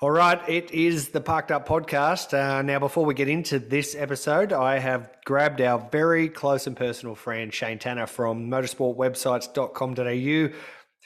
[0.00, 2.32] All right, it is the Parked Up podcast.
[2.32, 6.76] Uh, now, before we get into this episode, I have grabbed our very close and
[6.76, 10.56] personal friend Shane Tanner from motorsportwebsites.com.au,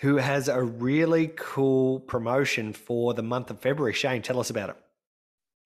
[0.03, 3.95] who has a really cool promotion for the month of February.
[3.95, 4.77] Shane, tell us about it.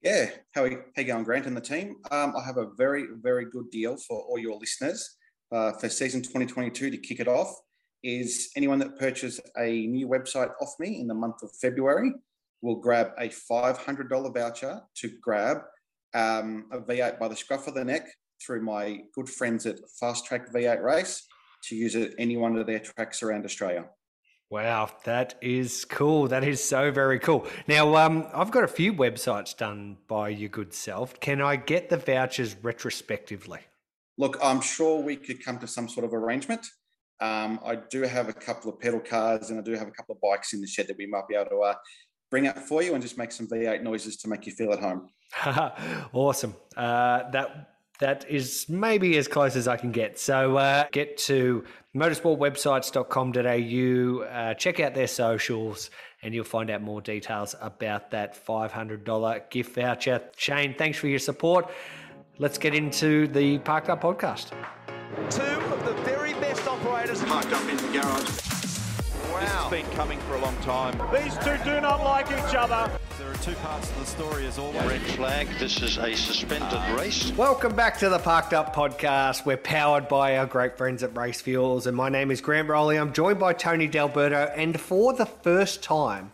[0.03, 1.97] Yeah, how are you, how you going, Grant and the team?
[2.13, 5.17] Um, I have a very, very good deal for all your listeners
[5.51, 7.53] uh, for season 2022 to kick it off.
[8.05, 12.13] Is anyone that purchases a new website off me in the month of February
[12.63, 15.59] will grab a $500 voucher to grab
[16.15, 18.07] um, a V8 by the scruff of the neck
[18.45, 21.27] through my good friends at Fast Track V8 Race
[21.65, 23.87] to use it at any one of their tracks around Australia.
[24.49, 26.29] Wow, that is cool.
[26.29, 27.47] That is so very cool.
[27.67, 31.19] Now, um, I've got a few websites done by your good self.
[31.19, 33.61] Can I get the vouchers retrospectively?
[34.19, 36.65] Look, I'm sure we could come to some sort of arrangement.
[37.21, 40.15] Um, I do have a couple of pedal cars and I do have a couple
[40.15, 41.75] of bikes in the shed that we might be able to uh,
[42.31, 44.81] bring up for you and just make some V8 noises to make you feel at
[44.81, 45.09] home.
[46.13, 46.55] awesome.
[46.77, 50.19] Uh, that that is maybe as close as I can get.
[50.19, 51.65] So uh, get to
[51.97, 55.91] motorsportwebsites.com.au, uh, check out their socials,
[56.23, 60.21] and you'll find out more details about that $500 gift voucher.
[60.37, 61.71] Shane, thanks for your support.
[62.39, 64.51] Let's get into the Parked Up podcast.
[65.31, 68.46] Two of the very best operators parked up in the garage.
[69.67, 69.71] Wow.
[69.71, 70.97] This has been coming for a long time.
[71.13, 72.89] These two do not like each other.
[73.19, 74.81] There are two parts of the story as always.
[74.83, 77.33] Red flag, this is a suspended uh, race.
[77.33, 79.45] Welcome back to the Parked Up podcast.
[79.45, 82.97] We're powered by our great friends at Race Fuels, and my name is Grant Rowley.
[82.97, 84.53] I'm joined by Tony D'Alberto.
[84.57, 86.31] and for the first time,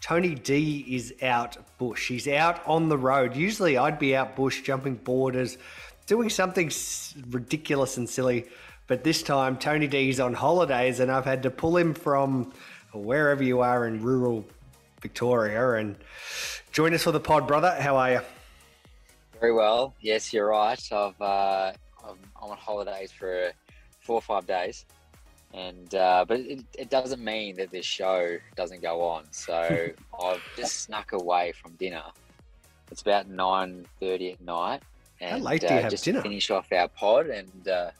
[0.00, 2.08] Tony D is out bush.
[2.08, 3.36] He's out on the road.
[3.36, 5.58] Usually I'd be out bush jumping borders,
[6.06, 6.72] doing something
[7.30, 8.46] ridiculous and silly.
[8.86, 12.52] But this time, Tony D is on holidays, and I've had to pull him from
[12.92, 14.44] wherever you are in rural
[15.00, 15.96] Victoria and
[16.72, 17.74] join us for the pod, brother.
[17.80, 18.20] How are you?
[19.40, 19.94] Very well.
[20.00, 20.80] Yes, you're right.
[20.92, 21.72] I've uh,
[22.06, 23.52] I'm on holidays for
[24.00, 24.84] four or five days,
[25.54, 29.24] and uh, but it, it doesn't mean that this show doesn't go on.
[29.30, 29.88] So
[30.22, 32.04] I've just snuck away from dinner.
[32.90, 34.82] It's about nine thirty at night,
[35.20, 36.22] and How late do you uh, have just dinner?
[36.22, 37.90] finish off our pod and uh,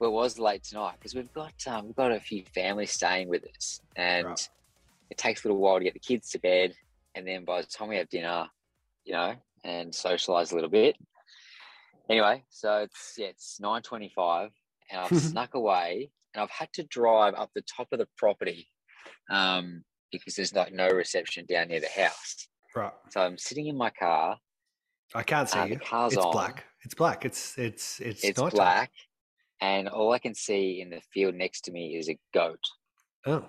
[0.00, 3.28] well, it was late tonight because we've got um, we've got a few families staying
[3.28, 4.48] with us, and right.
[5.10, 6.72] it takes a little while to get the kids to bed,
[7.14, 8.46] and then by the time we have dinner,
[9.04, 10.96] you know, and socialize a little bit.
[12.08, 14.50] Anyway, so it's yeah, it's nine twenty-five,
[14.90, 18.68] and I've snuck away, and I've had to drive up the top of the property
[19.30, 22.48] um, because there's like no reception down near the house.
[22.74, 22.92] Right.
[23.10, 24.38] So I'm sitting in my car.
[25.14, 25.74] I can't see uh, you.
[25.74, 26.32] The car's it's on.
[26.32, 26.64] black.
[26.84, 27.26] It's black.
[27.26, 28.90] It's it's it's, it's black
[29.60, 32.64] and all I can see in the field next to me is a goat.
[33.26, 33.44] Oh.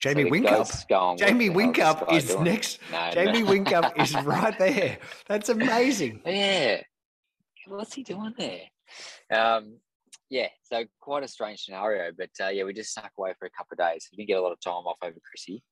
[0.00, 0.64] Jamie so.
[0.88, 2.44] Going, Jamie Whincup is doing?
[2.44, 2.80] next.
[2.92, 3.50] No, Jamie no.
[3.50, 4.98] Whincup is right there.
[5.26, 6.20] That's amazing.
[6.26, 6.82] Yeah.
[7.66, 8.60] What's he doing there?
[9.32, 9.78] Um,
[10.30, 13.50] yeah, so quite a strange scenario, but uh, yeah, we just snuck away for a
[13.50, 14.08] couple of days.
[14.12, 15.64] We didn't get a lot of time off over Chrissy,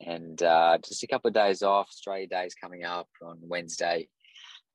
[0.00, 1.88] and uh, just a couple of days off.
[1.88, 4.08] Australia Day is coming up on Wednesday.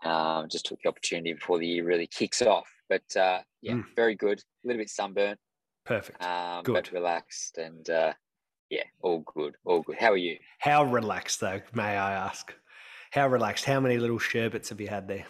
[0.04, 2.70] Um, just took the opportunity before the year really kicks off.
[2.90, 3.86] But uh, yeah, mm.
[3.96, 4.40] very good.
[4.40, 5.40] A little bit sunburnt.
[5.86, 6.24] Perfect.
[6.24, 6.74] Um, good.
[6.74, 8.14] But relaxed and uh,
[8.70, 9.56] yeah, all good.
[9.66, 9.98] All good.
[9.98, 10.38] How are you?
[10.60, 12.54] How relaxed though, may I ask?
[13.12, 13.66] How relaxed?
[13.66, 15.26] How many little sherbets have you had there?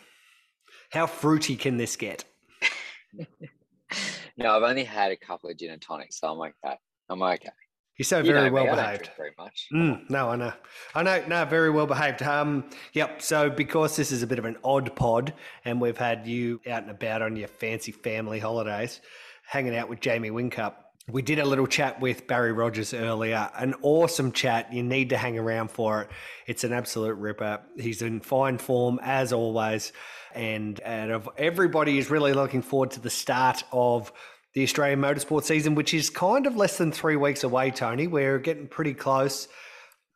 [0.91, 2.25] How fruity can this get?
[4.37, 6.77] no, I've only had a couple of gin and tonics, so I'm okay.
[7.09, 7.49] I'm okay.
[7.99, 9.09] You're so very you know well behaved.
[9.17, 9.67] very much.
[9.73, 10.53] Mm, no, I know.
[10.95, 11.21] I know.
[11.27, 12.23] No, very well behaved.
[12.23, 13.21] Um, yep.
[13.21, 15.33] So because this is a bit of an odd pod,
[15.65, 19.01] and we've had you out and about on your fancy family holidays,
[19.45, 20.75] hanging out with Jamie Whincup.
[21.11, 23.49] We did a little chat with Barry Rogers earlier.
[23.57, 24.71] An awesome chat.
[24.71, 26.09] You need to hang around for it.
[26.47, 27.59] It's an absolute ripper.
[27.77, 29.91] He's in fine form as always,
[30.33, 34.13] and and of everybody is really looking forward to the start of
[34.53, 38.07] the Australian motorsport season, which is kind of less than three weeks away, Tony.
[38.07, 39.47] We're getting pretty close.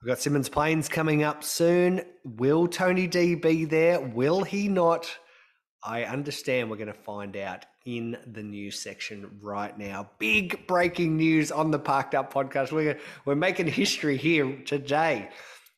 [0.02, 2.02] We've got Symmons Plains coming up soon.
[2.26, 4.02] Will Tony D be there?
[4.02, 5.18] Will he not?
[5.84, 10.10] I understand we're going to find out in the news section right now.
[10.18, 12.72] Big breaking news on the Parked Up podcast.
[12.72, 15.30] We're, we're making history here today.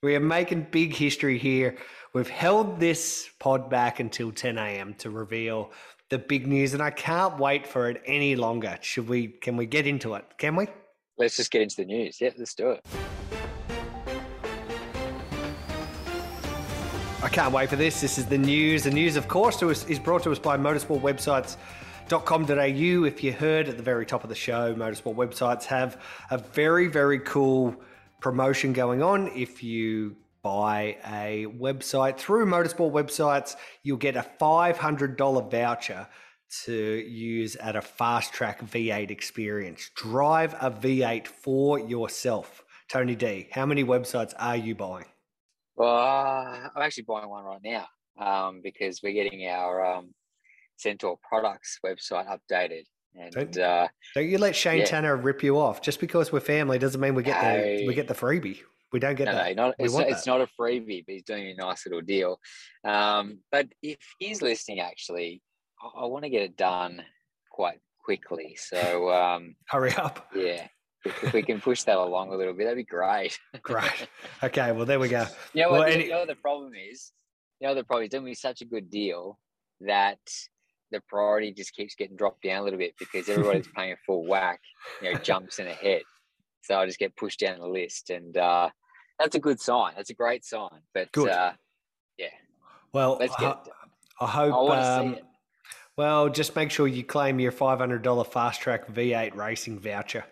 [0.04, 1.78] We are making big history here.
[2.16, 4.94] We've held this pod back until 10 a.m.
[5.00, 5.74] to reveal
[6.10, 8.78] the big news, and I can't wait for it any longer.
[8.80, 9.28] Should we?
[9.28, 10.24] Can we get into it?
[10.38, 10.68] Can we?
[11.18, 12.22] Let's just get into the news.
[12.22, 12.80] Yeah, let's do it.
[17.22, 18.00] I can't wait for this.
[18.00, 18.84] This is the news.
[18.84, 23.04] The news, of course, to us, is brought to us by motorsport motorsportwebsites.com.au.
[23.04, 26.02] If you heard at the very top of the show, motorsport websites have
[26.32, 27.76] a very, very cool
[28.22, 29.28] promotion going on.
[29.36, 30.16] If you
[30.46, 36.08] buy a website through motorsport websites, you'll get a $500 voucher
[36.66, 39.90] to use at a fast track V8 experience.
[39.96, 42.64] Drive a V8 for yourself.
[42.88, 45.06] Tony D, how many websites are you buying?
[45.76, 47.88] Well, uh, I'm actually buying one right now
[48.20, 50.14] um, because we're getting our um,
[50.78, 52.84] Centaur Products website updated.
[53.16, 54.86] And Don't- uh, Don't you let Shane Yeah.
[54.86, 55.82] Tanner rip you off.
[55.82, 58.60] Just because we're family doesn't mean we get the we get the freebie.
[58.96, 59.56] We don't get no, that.
[59.58, 62.40] no, not, it's, not, it's not a freebie, but he's doing a nice little deal.
[62.86, 65.42] Um, but if he's listening, actually,
[65.84, 67.02] I, I want to get it done
[67.52, 68.56] quite quickly.
[68.58, 70.30] So um, Hurry up.
[70.34, 70.68] yeah,
[71.04, 73.38] if, if we can push that along a little bit, that'd be great.
[73.64, 74.08] Great.
[74.42, 75.26] Okay, well there we go.
[75.54, 75.88] You know Well, what?
[75.90, 77.12] the- any- you know what the problem is?
[77.60, 79.38] You know the problem is doing me such a good deal
[79.82, 80.20] that
[80.92, 84.26] the priority just keeps getting dropped down a little bit because everybody's paying a full
[84.26, 84.62] whack,
[85.02, 86.04] you know, jumps in ahead.
[86.62, 88.70] So I just get pushed down the list, and uh,
[89.20, 89.94] that's a good sign.
[89.96, 90.82] That's a great sign.
[90.94, 91.30] But Good.
[91.30, 91.54] Uh,
[92.18, 92.28] yeah,
[92.94, 93.58] Well, let's get
[94.22, 94.26] I.
[94.26, 94.72] I hope.
[94.72, 95.18] I um.
[95.98, 100.26] Well, just make sure you claim your five hundred dollar fast track V8 racing voucher.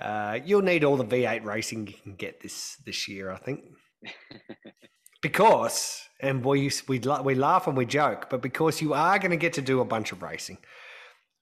[0.00, 3.64] Uh, you'll need all the V8 racing you can get this this year, I think.
[5.22, 9.36] because, and we we we laugh and we joke, but because you are going to
[9.36, 10.58] get to do a bunch of racing,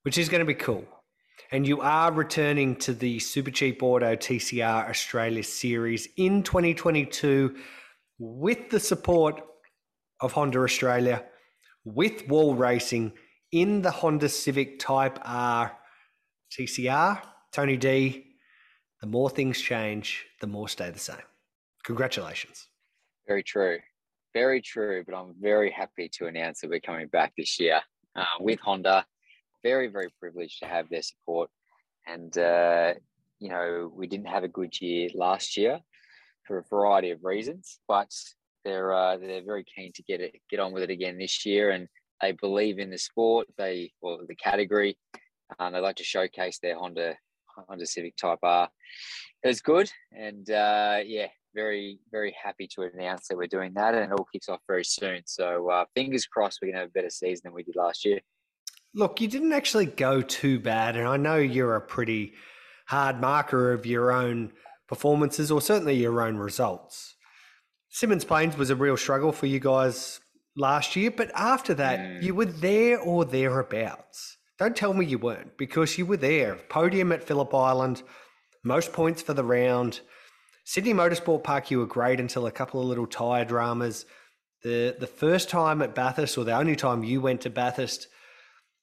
[0.02, 0.84] which is going to be cool,
[1.50, 7.56] and you are returning to the Super Cheap Auto TCR Australia Series in 2022
[8.18, 9.42] with the support
[10.20, 11.24] of Honda Australia,
[11.84, 13.12] with Wall Racing
[13.50, 15.76] in the Honda Civic Type R
[16.50, 17.22] TCR.
[17.52, 18.24] Tony D,
[19.00, 21.16] the more things change, the more stay the same.
[21.84, 22.68] Congratulations.
[23.26, 23.78] Very true.
[24.32, 25.04] Very true.
[25.04, 27.80] But I'm very happy to announce that we're coming back this year
[28.16, 29.04] uh, with Honda.
[29.62, 31.50] Very, very privileged to have their support.
[32.06, 32.94] And, uh,
[33.38, 35.80] you know, we didn't have a good year last year
[36.46, 38.10] for a variety of reasons, but
[38.64, 41.70] they're uh, they're very keen to get it get on with it again this year,
[41.70, 41.88] and
[42.20, 44.96] they believe in the sport, they or the category,
[45.58, 47.16] and they like to showcase their Honda
[47.68, 48.68] Honda Civic Type R.
[49.42, 53.94] It was good, and uh, yeah, very very happy to announce that we're doing that,
[53.94, 55.22] and it all kicks off very soon.
[55.26, 58.20] So uh, fingers crossed, we're gonna have a better season than we did last year.
[58.94, 62.34] Look, you didn't actually go too bad, and I know you're a pretty
[62.86, 64.52] hard marker of your own
[64.86, 67.14] performances or certainly your own results.
[67.90, 70.20] Symmons Plains was a real struggle for you guys
[70.56, 72.22] last year, but after that, Mm.
[72.22, 74.36] you were there or thereabouts.
[74.58, 76.56] Don't tell me you weren't because you were there.
[76.68, 78.02] Podium at Phillip Island,
[78.62, 80.00] most points for the round.
[80.64, 84.04] Sydney Motorsport Park, you were great until a couple of little tyre dramas.
[84.62, 88.06] The the first time at Bathurst, or the only time you went to Bathurst,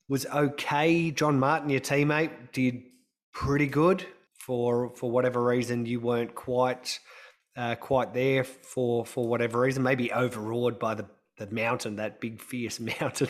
[0.10, 1.12] was okay.
[1.12, 2.84] John Martin, your teammate, did
[3.32, 4.06] pretty good
[4.38, 5.86] for for whatever reason.
[5.86, 7.00] You weren't quite
[7.56, 9.84] uh, quite there for for whatever reason.
[9.84, 11.06] Maybe overawed by the
[11.38, 13.30] the mountain, that big fierce mountain.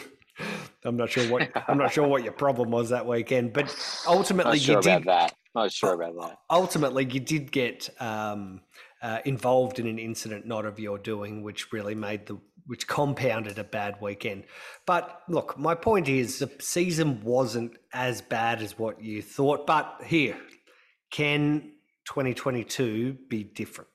[0.85, 3.75] I'm not sure what I'm not sure what your problem was that weekend, but
[4.07, 5.35] ultimately Not sure you about did that.
[5.53, 6.37] Not sure about that.
[6.49, 8.61] ultimately you did get um,
[9.01, 13.57] uh, involved in an incident not of your doing, which really made the which compounded
[13.57, 14.43] a bad weekend.
[14.85, 19.65] But look, my point is the season wasn't as bad as what you thought.
[19.65, 20.37] But here,
[21.09, 21.71] can
[22.05, 23.89] 2022 be different?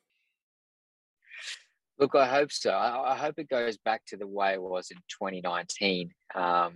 [2.00, 2.72] Look, I hope so.
[2.72, 6.10] I, hope it goes back to the way it was in 2019.
[6.34, 6.72] Um,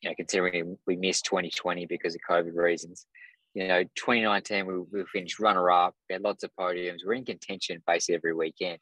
[0.00, 3.06] you know, considering we missed 2020 because of COVID reasons.
[3.54, 5.96] You know, 2019 we, we finished runner up.
[6.08, 6.98] We had lots of podiums.
[7.04, 8.78] We're in contention basically every weekend.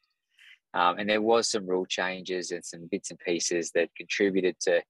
[0.72, 4.82] Um, and there was some rule changes and some bits and pieces that contributed to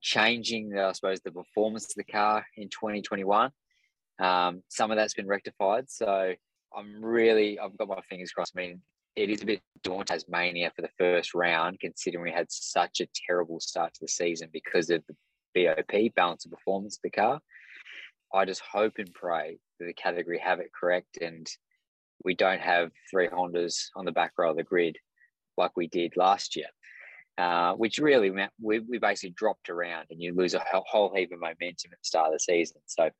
[0.00, 3.50] changing, I suppose, the performance of the car in 2021.
[4.20, 5.88] Um, some of that's been rectified.
[5.88, 6.34] So
[6.76, 8.54] I'm really, I've got my fingers crossed.
[8.56, 8.80] I mean,
[9.16, 13.08] it is a bit daunting Tasmania for the first round, considering we had such a
[13.26, 15.14] terrible start to the season because of the
[15.66, 17.40] BOP balance of performance of the car.
[18.32, 21.48] I just hope and pray that the category have it correct and
[22.24, 24.96] we don't have three Hondas on the back row of the grid
[25.56, 26.66] like we did last year,
[27.38, 31.32] uh, which really meant we, we basically dropped around and you lose a whole, heap
[31.32, 32.80] of momentum at the start of the season.
[32.86, 33.10] So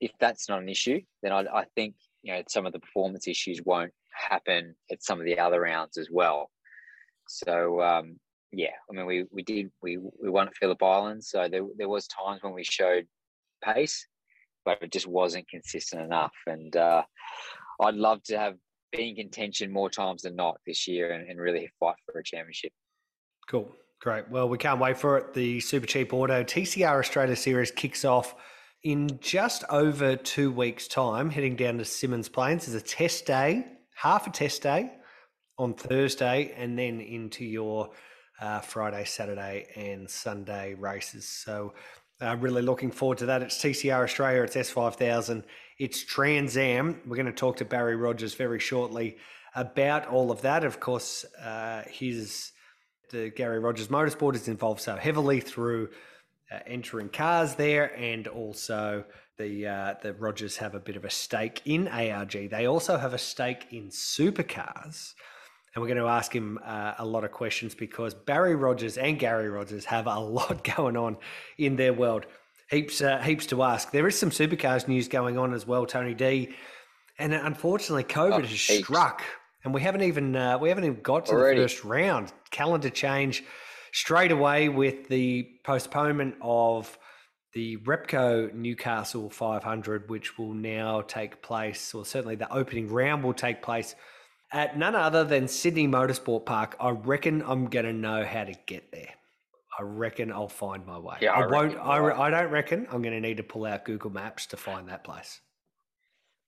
[0.00, 3.26] if that's not an issue, then I, I think you know some of the performance
[3.26, 6.50] issues won't happen at some of the other rounds as well.
[7.26, 8.18] So um,
[8.52, 11.88] yeah, I mean we we did we we won at Phillip Island, so there there
[11.88, 13.06] was times when we showed
[13.64, 14.06] pace,
[14.64, 16.34] but it just wasn't consistent enough.
[16.46, 17.02] And uh,
[17.80, 18.56] I'd love to have
[18.92, 22.24] been in contention more times than not this year and, and really fight for a
[22.24, 22.72] championship.
[23.48, 23.74] Cool.
[24.00, 24.30] Great.
[24.30, 25.34] Well, we can't wait for it.
[25.34, 28.36] The Super Cheap Auto TCR Australia Series kicks off
[28.84, 32.66] in just over two weeks' time, heading down to Symmons Plains.
[32.66, 33.66] There's a test day,
[33.96, 34.92] half a test day
[35.58, 37.90] on Thursday, and then into your
[38.40, 41.26] uh, Friday, Saturday, and Sunday races.
[41.26, 41.74] So,
[42.20, 43.42] uh, really looking forward to that.
[43.42, 45.42] It's TCR Australia, it's S5000,
[45.78, 47.00] it's Trans Am.
[47.06, 49.16] We're going to talk to Barry Rogers very shortly
[49.54, 50.64] about all of that.
[50.64, 52.52] Of course, uh, his
[53.10, 55.88] the Garry Rogers Motorsport is involved so heavily through
[56.52, 59.04] uh, entering cars there, and also
[59.38, 62.50] the uh, the Rogers have a bit of a stake in ARG.
[62.50, 65.14] They also have a stake in supercars,
[65.74, 69.18] and we're going to ask him uh, a lot of questions because Barry Rogers and
[69.18, 71.18] Gary Rogers have a lot going on
[71.56, 72.26] in their world.
[72.70, 73.90] Heaps uh, heaps to ask.
[73.90, 76.50] There is some supercars news going on as well, Tony D.
[77.18, 78.84] And unfortunately, COVID Oh, has heaps.
[78.84, 79.22] struck,
[79.64, 81.60] and we haven't even uh, we haven't even got to Already.
[81.60, 82.32] the first round.
[82.50, 83.42] Calendar change
[83.92, 86.98] straight away with the postponement of
[87.54, 93.32] the Repco Newcastle 500, which will now take place, or certainly the opening round will
[93.32, 93.94] take place
[94.52, 96.76] at none other than Sydney Motorsport Park.
[96.78, 99.08] I reckon I'm going to know how to get there.
[99.78, 101.18] I reckon I'll find my way.
[101.20, 101.76] Yeah, I I, won't.
[101.78, 102.20] I, you'll.
[102.20, 105.04] I don't reckon I'm going to need to pull out Google Maps to find that
[105.04, 105.40] place.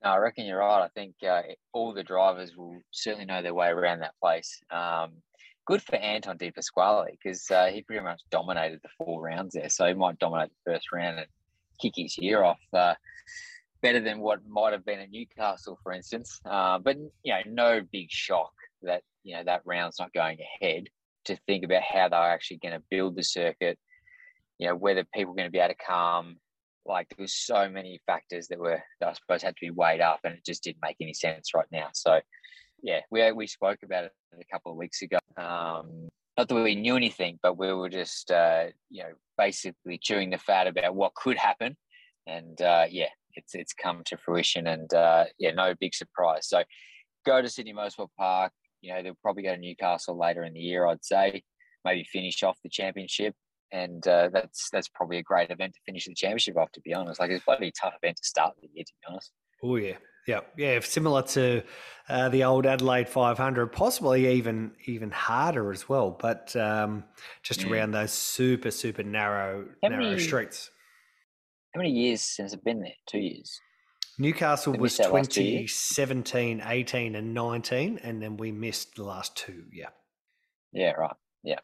[0.03, 0.83] No, I reckon you're right.
[0.83, 4.61] I think uh, all the drivers will certainly know their way around that place.
[4.71, 5.13] Um,
[5.67, 9.69] good for Anton De Pasquale because uh, he pretty much dominated the four rounds there.
[9.69, 11.29] So he might dominate the first round and
[11.81, 12.95] kick his year off uh,
[13.83, 16.41] better than what might have been at Newcastle, for instance.
[16.45, 20.89] Uh, but you know, no big shock that you know that round's not going ahead.
[21.27, 23.79] To think about how they're actually going to build the circuit,
[24.59, 26.37] you know, whether people are going to be able to come,
[26.87, 30.01] like there was so many factors that were that I suppose had to be weighed
[30.01, 31.89] up, and it just didn't make any sense right now.
[31.93, 32.21] So,
[32.83, 35.19] yeah, we we spoke about it a couple of weeks ago.
[35.37, 40.31] Um, not that we knew anything, but we were just uh, you know basically chewing
[40.31, 41.77] the fat about what could happen,
[42.27, 46.49] and uh, yeah, it's it's come to fruition, and uh, yeah, no big surprise.
[46.49, 46.63] So,
[47.27, 48.53] go to Sydney Motorsport Park.
[48.81, 50.87] You know, they'll probably go to Newcastle later in the year.
[50.87, 51.43] I'd say
[51.85, 53.35] maybe finish off the championship
[53.73, 56.73] and uh, that's that's probably a great event to finish the championship off.
[56.73, 58.85] To be honest, like it's bloody a tough event to start the year.
[58.85, 59.33] To be honest,
[59.63, 59.97] Oh yeah,
[60.27, 60.81] yeah, yeah.
[60.81, 61.63] Similar to
[62.09, 66.11] uh, the old Adelaide 500, possibly even even harder as well.
[66.11, 67.05] But um,
[67.43, 67.71] just Mm.
[67.71, 70.71] around those super super narrow How narrow many- streets.
[71.75, 72.95] how many years since I've been there?
[73.07, 73.61] Two years.
[74.21, 75.73] Newcastle was missed that last two years?
[75.95, 79.65] 2017, 18, and 19, and then we missed the last two.
[79.73, 79.89] Yeah,
[80.73, 81.17] Yeah, right.
[81.43, 81.57] there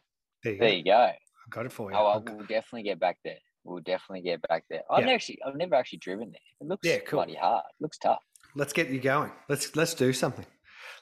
[0.53, 0.75] you There go.
[0.75, 0.91] you go.
[0.93, 1.15] I
[1.49, 1.97] got it for you.
[1.97, 3.37] Oh, well, we'll definitely get back there.
[3.63, 4.81] We'll definitely get back there.
[4.89, 5.11] I've Yeah.
[5.13, 6.41] actually, I've never actually driven there.
[6.61, 7.17] It looks Yeah, cool.
[7.17, 7.63] bloody hard.
[7.79, 8.23] It looks tough.
[8.55, 9.31] Let's get you going.
[9.49, 10.45] Let's let's do something.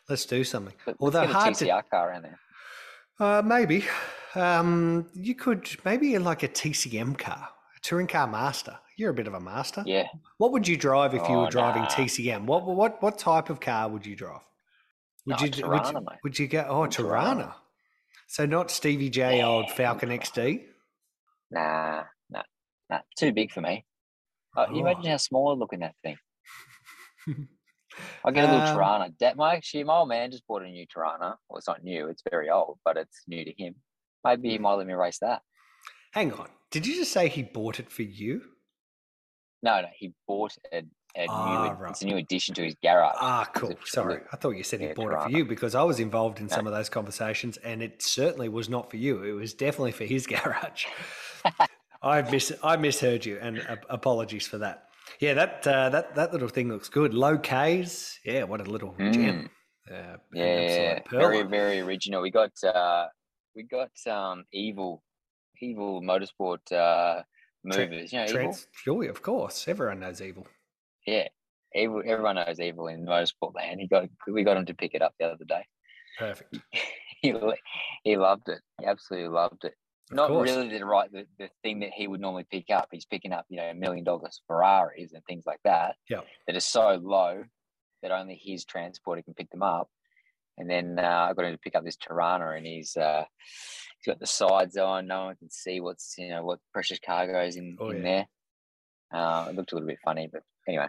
[0.10, 0.74] Let's do something.
[0.86, 2.40] But Although let's get a hard to TCR car around there.
[3.20, 3.86] Uh, maybe.
[4.34, 8.78] Um, you could maybe like a TCM car, a touring car master.
[8.98, 9.84] You're a bit of a master.
[9.86, 10.08] Yeah.
[10.38, 11.88] What would you drive if you Oh, were driving nah.
[11.90, 12.46] TCM?
[12.46, 14.42] What what what type of car would you drive?
[15.26, 17.36] Would No, you would you, Torana, would you go oh Torana.
[17.36, 17.56] Torana?
[18.28, 20.66] So not Stevie J old Falcon XD.
[21.52, 22.44] Nah, nah,
[22.90, 23.02] nah.
[23.18, 23.86] Too big for me.
[24.56, 24.88] Uh, you Oh.
[24.88, 26.18] imagine how small I look in that thing.
[28.26, 29.18] I get a little Um, Torana.
[29.20, 31.36] That my actually my old man just bought a new Torana.
[31.50, 33.76] Well, it's not new; it's very old, but it's new to him.
[34.24, 34.52] Maybe Hmm.
[34.52, 35.42] he might let me race that.
[36.14, 36.50] Hang on.
[36.72, 38.42] Did you just say he bought it for you?
[39.64, 40.84] No, no, he bought a,
[41.18, 41.84] a Ah, new.
[41.84, 41.92] right.
[41.92, 43.16] It's a new addition to his garage.
[43.20, 43.74] Ah, cool.
[43.86, 44.22] Sorry.
[44.32, 46.56] I thought you said he bought it for you because I was involved in No.
[46.56, 49.24] some of those conversations and it certainly was not for you.
[49.24, 50.86] It was definitely for his garage.
[52.04, 54.90] I mis I misheard you and uh, apologies for that.
[55.20, 57.14] Yeah, that uh, that that little thing looks good.
[57.14, 58.20] Low K's.
[58.26, 59.50] Yeah, what a little gem.
[59.90, 62.22] Uh, Yeah, very very original.
[62.22, 63.08] We got uh,
[63.56, 65.02] we got um evil,
[65.62, 66.60] evil motorsport
[67.72, 68.28] uh Tra- You know, evil.
[68.28, 69.68] Trans- Joy, of course.
[69.68, 70.48] Everyone knows evil.
[71.06, 71.28] Yeah,
[71.74, 72.02] evil.
[72.06, 73.80] Everyone knows evil in motorsport land.
[73.80, 75.66] He got we got him to pick it up the other day.
[76.18, 76.58] Perfect.
[77.22, 77.34] he
[78.04, 78.60] he loved it.
[78.80, 79.74] He absolutely loved it.
[80.12, 80.50] Of Not course.
[80.50, 82.90] really the right the, the thing that he would normally pick up.
[82.92, 85.96] He's picking up you know million dollars Ferraris and things like that.
[86.10, 86.22] Yeah.
[86.48, 87.44] That are so low
[88.02, 89.90] that only his transporter can pick them up.
[90.58, 93.26] And then uh, I got him to pick up this Torana, and he's uh,
[94.06, 95.08] he's got the sides on.
[95.08, 98.04] No one can see what's you know what precious cargo is in, Oh, in yeah.
[99.12, 99.20] there.
[99.22, 100.88] Uh, it looked a little bit funny, but anyway,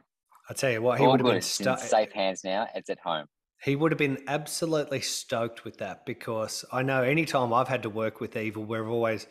[0.49, 2.67] I tell you what, he would have been It's in stu- safe hands now.
[2.75, 3.27] It's at home.
[3.63, 7.91] He would have been absolutely stoked with that because I know anytime I've had to
[7.91, 9.27] work with Evil, we're always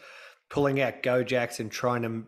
[0.50, 2.24] pulling out Go Jacks and trying to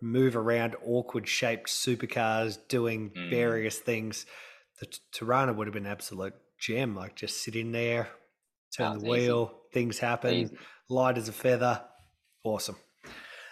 [0.00, 3.30] move around awkward shaped supercars, doing Mm.
[3.30, 4.26] various things.
[4.80, 6.94] The Torana would have been absolute gem.
[6.94, 8.10] Like just sit in there,
[8.76, 9.08] turn the easy.
[9.08, 10.56] wheel, things happen, Easy.
[10.88, 11.82] Light as a feather.
[12.44, 12.76] Awesome.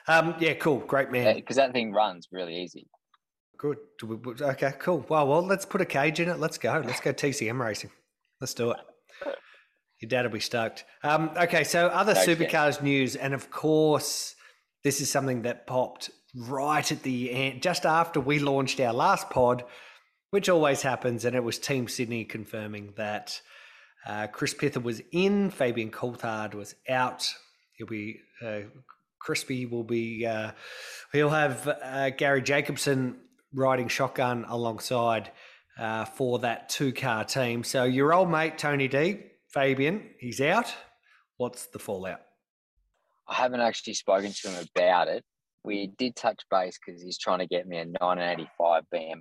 [0.09, 1.35] Um, yeah, cool, great man.
[1.35, 2.87] Because that thing runs really easy.
[3.59, 3.79] Good.
[3.99, 5.05] Do we- we- Okay, cool.
[5.09, 6.39] Well, well, let's put a cage in it.
[6.39, 6.83] Let's go.
[6.85, 7.91] Let's go TCM racing.
[8.41, 8.79] Let's do it.
[10.01, 10.85] Your dad will be stoked.
[11.03, 12.47] Um, okay, so other Stoked, yeah.
[12.49, 14.35] supercars news, and of course,
[14.85, 19.31] this is something that popped right at the end, just after we launched our last
[19.31, 19.65] pod,
[20.31, 23.41] which always happens, and it was Team Sydney confirming that
[24.07, 27.29] uh, Chris Pither was in, Fabian Coulthard was out.
[27.73, 28.61] He'll be uh,
[29.19, 30.25] Crispy will be.
[30.25, 30.53] Uh,
[31.13, 33.17] he'll have uh, Garry Jacobson
[33.53, 35.33] riding shotgun alongside
[35.79, 37.65] uh, for that two car team.
[37.65, 40.73] So your old mate Tony D, Fabian, he's out.
[41.39, 42.21] What's the fallout?
[43.29, 45.25] I haven't actually spoken to him about it.
[45.65, 49.21] We did touch base because he's trying to get me a 1985 BMX.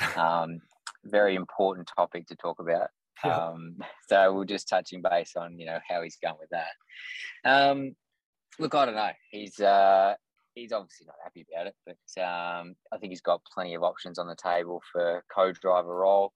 [0.16, 0.60] Um,
[1.04, 2.88] very important topic to talk about.
[3.24, 3.76] Um,
[4.08, 6.70] so we're just touching base on you know how he's going with that.
[7.44, 7.94] Um,
[8.58, 9.10] look, I don't know.
[9.30, 10.14] He's uh,
[10.54, 14.18] he's obviously not happy about it, but um, I think he's got plenty of options
[14.18, 16.32] on the table for co-driver role.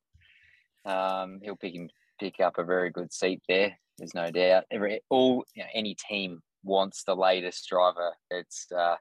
[0.84, 1.88] Um, he'll pick him
[2.18, 3.76] pick up a very good seat there.
[3.98, 4.64] There's no doubt.
[4.70, 8.96] Every all you know, any team wants the latest driver that's uh,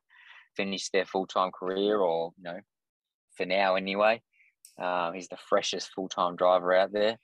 [0.56, 2.60] finished their full time career, or you know,
[3.36, 4.22] for now anyway.
[4.78, 7.18] Um, he's the freshest full time driver out there,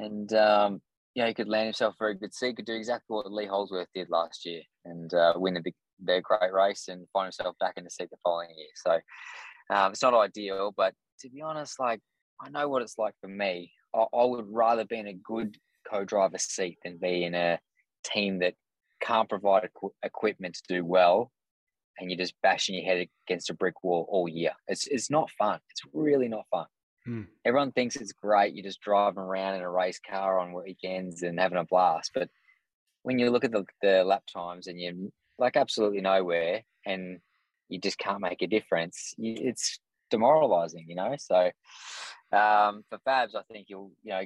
[0.00, 0.80] and um,
[1.14, 2.56] yeah, he could land himself for a good seat.
[2.56, 6.20] Could do exactly what Lee Holdsworth did last year and uh, win a big, their
[6.22, 8.68] great race and find himself back in the seat the following year.
[8.76, 12.00] So um, it's not ideal, but to be honest, like
[12.40, 13.72] I know what it's like for me.
[13.94, 15.56] I, I would rather be in a good
[15.90, 17.58] co-driver seat than be in a
[18.04, 18.54] team that
[19.02, 21.30] can't provide equi- equipment to do well,
[21.98, 24.52] and you're just bashing your head against a brick wall all year.
[24.68, 25.58] It's it's not fun.
[25.70, 26.66] It's really not fun.
[27.10, 27.22] Hmm.
[27.44, 28.54] Everyone thinks it's great.
[28.54, 32.28] You're just driving around in a race car on weekends and having a blast, but
[33.02, 34.92] when you look at the, the lap times and you're
[35.36, 37.18] like absolutely nowhere and
[37.68, 39.80] you just can't make a difference, it's
[40.12, 41.16] demoralizing, you know.
[41.18, 41.50] So
[42.30, 44.22] um, for Fabs, I think he'll you know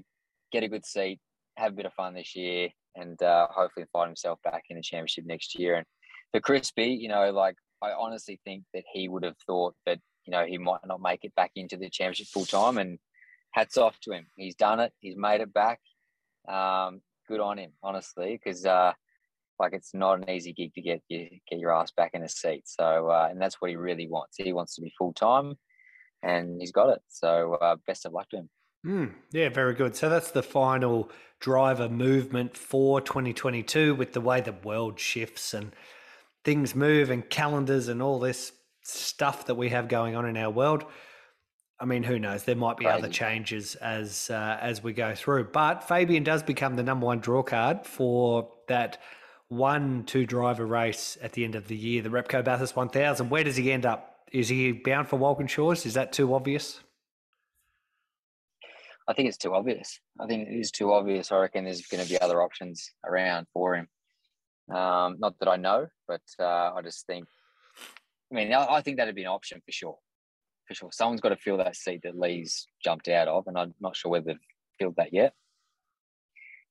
[0.53, 1.21] get a good seat,
[1.57, 4.83] have a bit of fun this year, and uh, hopefully find himself back in the
[4.83, 5.77] championship next year.
[5.77, 5.87] And
[6.33, 10.31] for Crispy, you know, like I honestly think that he would have thought that you
[10.31, 12.99] know he might not make it back into the championship full time, and
[13.53, 14.27] hats off to him.
[14.37, 14.93] He's done it.
[15.01, 15.81] He's made it back.
[16.49, 18.93] Um, good on him, honestly, because uh,
[19.59, 22.29] like it's not an easy gig to get you get your ass back in a
[22.29, 22.63] seat.
[22.67, 24.37] So uh, and that's what he really wants.
[24.37, 25.55] He wants to be full time,
[26.23, 27.01] and he's got it.
[27.09, 28.51] So uh, best of luck to him.
[28.85, 29.97] Mm, yeah, very good.
[29.97, 31.11] So that's the final
[31.41, 35.73] driver movement for 2022 with the way the world shifts and
[36.45, 38.53] things move and calendars and all this
[38.85, 40.85] stuff that we have going on in our world.
[41.81, 42.45] I mean, who knows?
[42.45, 45.49] There might be other changes as uh, as we go through.
[45.53, 48.99] But Fabian does become the number one draw card for that
[49.49, 53.29] one two driver race at the end of the year, the Repco Bathurst 1000.
[53.29, 54.21] Where does he end up?
[54.33, 55.85] Is he bound for Walkinshaws?
[55.85, 56.81] Is that too obvious?
[59.07, 60.01] I think it's too obvious.
[60.19, 61.31] I think it is too obvious.
[61.31, 63.89] I reckon there's going to be other options around for him.
[64.75, 67.27] Um, not that I know, but uh, I just think.
[68.35, 69.99] I mean, I, I think that'd be an option for sure.
[70.67, 73.75] For sure, someone's got to fill that seat that Lee's jumped out of, and I'm
[73.81, 74.39] not sure whether they've
[74.79, 75.35] filled that yet.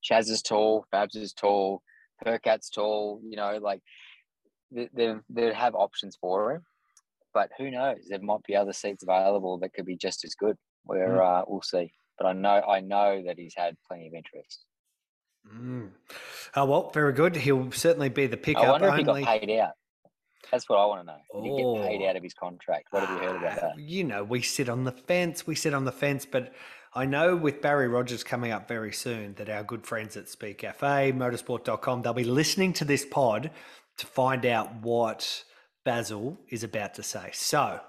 [0.03, 1.81] Chaz is tall, Fabs is tall,
[2.25, 3.21] Percat's tall.
[3.23, 3.81] You know, like
[4.71, 6.63] they they they have options for him,
[7.33, 7.99] but who knows?
[8.09, 10.57] There might be other seats available that could be just as good.
[10.85, 11.93] Where uh, we'll see.
[12.17, 14.65] But I know I know that he's had plenty of interest.
[15.47, 15.91] Mm.
[16.55, 17.35] Oh well, very good.
[17.35, 18.63] He'll certainly be the pickup.
[18.63, 19.73] I wonder if he got paid out.
[20.53, 21.41] That's what I want to know.
[21.41, 22.09] Did he get paid Oh.
[22.11, 22.85] out of his contract?
[22.91, 23.71] What have you heard about that?
[23.79, 25.47] You know, we sit on the fence.
[25.47, 26.53] We sit on the fence, but
[26.93, 30.59] I know with Barry Rogers coming up very soon that our good friends at Speed
[30.59, 33.49] Cafe, motorsport.com, they'll be listening to this pod
[33.97, 35.43] to find out what
[35.83, 37.31] Basil is about to say.
[37.33, 37.79] So,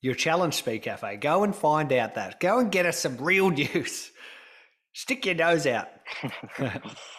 [0.00, 2.40] your challenge, Speed Cafe, go and find out that.
[2.40, 4.10] Go and get us some real news.
[4.94, 5.88] Stick your nose out.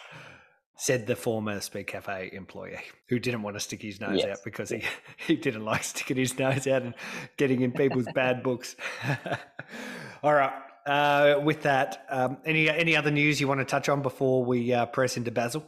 [0.82, 2.78] Said the former Speed Cafe employee
[3.10, 4.38] who didn't want to stick his nose Yes.
[4.38, 4.82] out because he,
[5.26, 6.94] he didn't like sticking his nose out and
[7.36, 8.76] getting in people's bad books.
[10.22, 10.52] All right.
[10.86, 14.72] Uh, with that, um, any any other news you want to touch on before we
[14.72, 15.62] uh, press into Basil?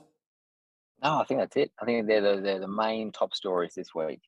[1.02, 1.72] No, I think that's it.
[1.80, 4.20] I think they're the, they're the main top stories this week.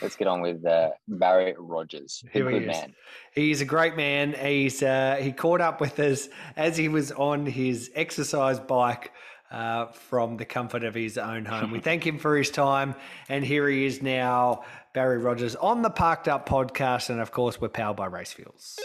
[0.00, 2.24] Let's get on with uh, Barry Rogers.
[2.32, 2.76] Here he good is.
[2.78, 2.94] man.
[3.34, 4.32] He's a great man.
[4.32, 9.12] He's uh, he caught up with us as he was on his exercise bike
[9.50, 11.70] uh, from the comfort of his own home.
[11.70, 12.94] We thank him for his time,
[13.28, 17.60] and here he is now, Barry Rogers on the Parked Up podcast, and of course
[17.60, 18.78] we're powered by Race Fuels.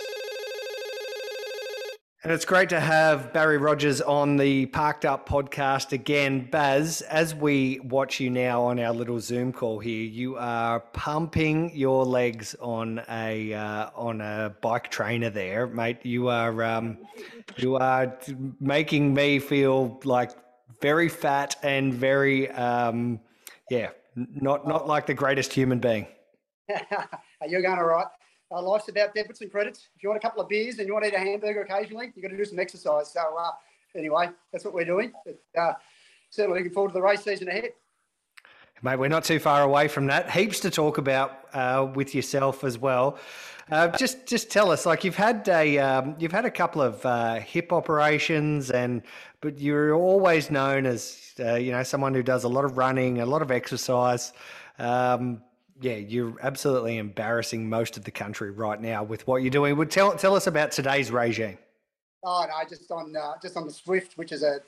[2.25, 6.49] And it's great to have Barry Rogers on the Parked Up podcast again.
[6.49, 11.75] Baz, as we watch you now on our little Zoom call here, you are pumping
[11.77, 15.99] your legs on a uh, on a bike trainer there, mate.
[16.01, 16.97] You are um,
[17.57, 18.17] you are
[18.59, 20.31] making me feel like
[20.81, 23.19] very fat and very, um,
[23.69, 26.07] yeah, not not like the greatest human being.
[27.47, 28.07] You're going all right.
[28.51, 29.89] Uh, life's about debits and credits.
[29.95, 32.11] If you want a couple of beers and you want to eat a hamburger occasionally,
[32.15, 33.11] you've got to do some exercise.
[33.11, 33.51] So, uh,
[33.95, 35.11] anyway, that's what we're doing.
[35.25, 35.73] But, uh,
[36.29, 37.71] certainly looking forward to the race season ahead.
[38.81, 40.29] Mate, we're not too far away from that.
[40.29, 43.17] Heaps to talk about uh, with yourself as well.
[43.71, 44.85] Uh, just, just tell us.
[44.85, 49.01] Like you've had a, um, you've had a couple of uh, hip operations, and
[49.41, 53.21] but you're always known as, uh, you know, someone who does a lot of running,
[53.21, 54.33] a lot of exercise.
[54.77, 55.41] Um,
[55.81, 59.75] yeah, you're absolutely embarrassing most of the country right now with what you're doing.
[59.77, 61.57] Would tell tell us about today's regime.
[62.23, 64.59] Oh no, just on uh, just on the Zwift, which is a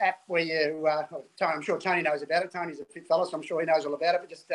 [0.00, 1.04] app where you, uh,
[1.42, 2.50] I'm sure Tony knows about it.
[2.50, 4.20] Tony's a fit fellow, so I'm sure he knows all about it.
[4.22, 4.50] But just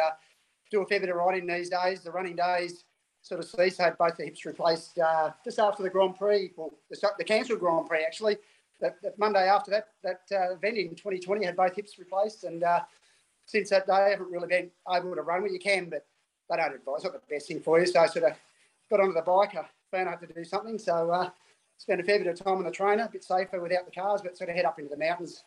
[0.71, 2.01] do a fair bit of riding these days.
[2.01, 2.83] The running days
[3.25, 3.79] sort of ceased.
[3.79, 7.59] Had both the hips replaced uh, just after the Grand Prix, well, the, the cancelled
[7.59, 8.37] Grand Prix actually.
[8.81, 12.61] That, that, Monday after that, that uh, event in 2020 had both hips replaced, and
[12.61, 12.81] uh,
[13.45, 16.05] since that day, I haven't really been able to run when you can, but
[16.49, 17.03] they don't advise.
[17.03, 17.85] Not the best thing for you.
[17.85, 18.33] So I sort of
[18.89, 19.55] got onto the bike.
[19.55, 20.77] I found I had to do something.
[20.77, 21.29] So uh,
[21.77, 24.21] spent a fair bit of time on the trainer, a bit safer without the cars,
[24.21, 25.43] but sort of head up into the mountains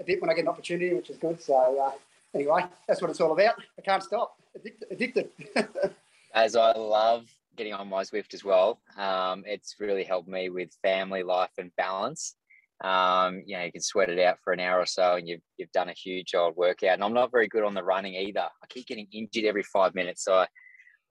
[0.00, 1.42] a bit when I get an opportunity, which is good.
[1.42, 1.92] So uh,
[2.34, 3.56] anyway, that's what it's all about.
[3.78, 4.36] I can't stop.
[4.54, 4.88] Addicted.
[4.90, 5.30] addicted.
[6.34, 10.70] As I love getting on my Zwift as well, um, it's really helped me with
[10.82, 12.36] family life and balance.
[12.82, 15.42] Um, you know, you can sweat it out for an hour or so, and you've
[15.56, 16.94] you've done a huge old workout.
[16.94, 18.40] And I'm not very good on the running either.
[18.40, 20.44] I keep getting injured every five minutes, so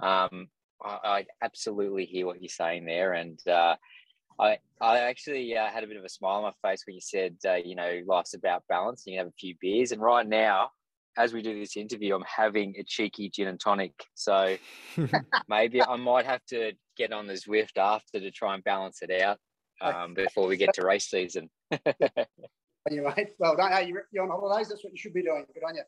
[0.02, 0.48] I, um,
[0.84, 3.76] I, I absolutely hear what you're saying there, and uh,
[4.40, 7.02] I I actually uh, had a bit of a smile on my face when you
[7.02, 9.04] said, uh, you know, life's about balance.
[9.06, 10.72] You can have a few beers, and right now,
[11.18, 13.94] as we do this interview, I'm having a cheeky gin and tonic.
[14.16, 14.56] So
[15.50, 19.22] maybe I might have to get on the Zwift after to try and balance it
[19.22, 19.38] out
[19.82, 21.50] um, before we get to race season.
[22.90, 23.56] anyway, well,
[24.12, 24.70] you're on holidays.
[24.70, 25.46] That's what you should be doing.
[25.54, 25.84] Good on you.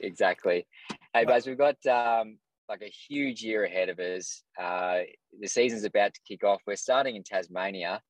[0.00, 0.66] Exactly.
[1.12, 2.38] Hey, Buzz, we've got um,
[2.68, 4.42] like a huge year ahead of us.
[4.60, 5.00] Uh,
[5.40, 6.60] the season's about to kick off.
[6.66, 8.00] We're starting in Tasmania,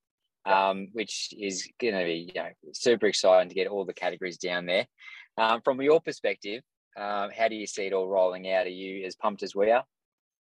[0.47, 4.39] um, which is going to be you know, super exciting to get all the categories
[4.39, 4.87] down there.
[5.37, 6.63] Um, from your perspective,
[6.97, 8.67] um, how do you see it all rolling out?
[8.67, 9.85] Are you as pumped as we are?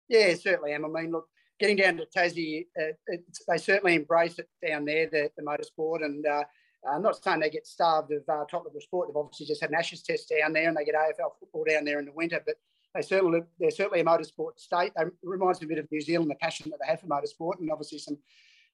[0.08, 0.86] Yeah, certainly am.
[0.86, 1.28] I mean, look,
[1.60, 3.16] getting down to Tassie, uh,
[3.48, 6.04] they certainly embrace it down there, the, the motorsport.
[6.04, 6.44] And uh,
[6.92, 9.08] I'm not saying they get starved of uh, top level sport.
[9.08, 11.86] They've obviously just had an Ashes test down there and they get AFL football down
[11.86, 12.42] there in the winter.
[12.46, 12.56] But
[12.94, 14.92] they certainly they're certainly a motorsport state.
[14.96, 17.60] It reminds me a bit of New Zealand, the passion that they have for motorsport,
[17.60, 18.18] and obviously some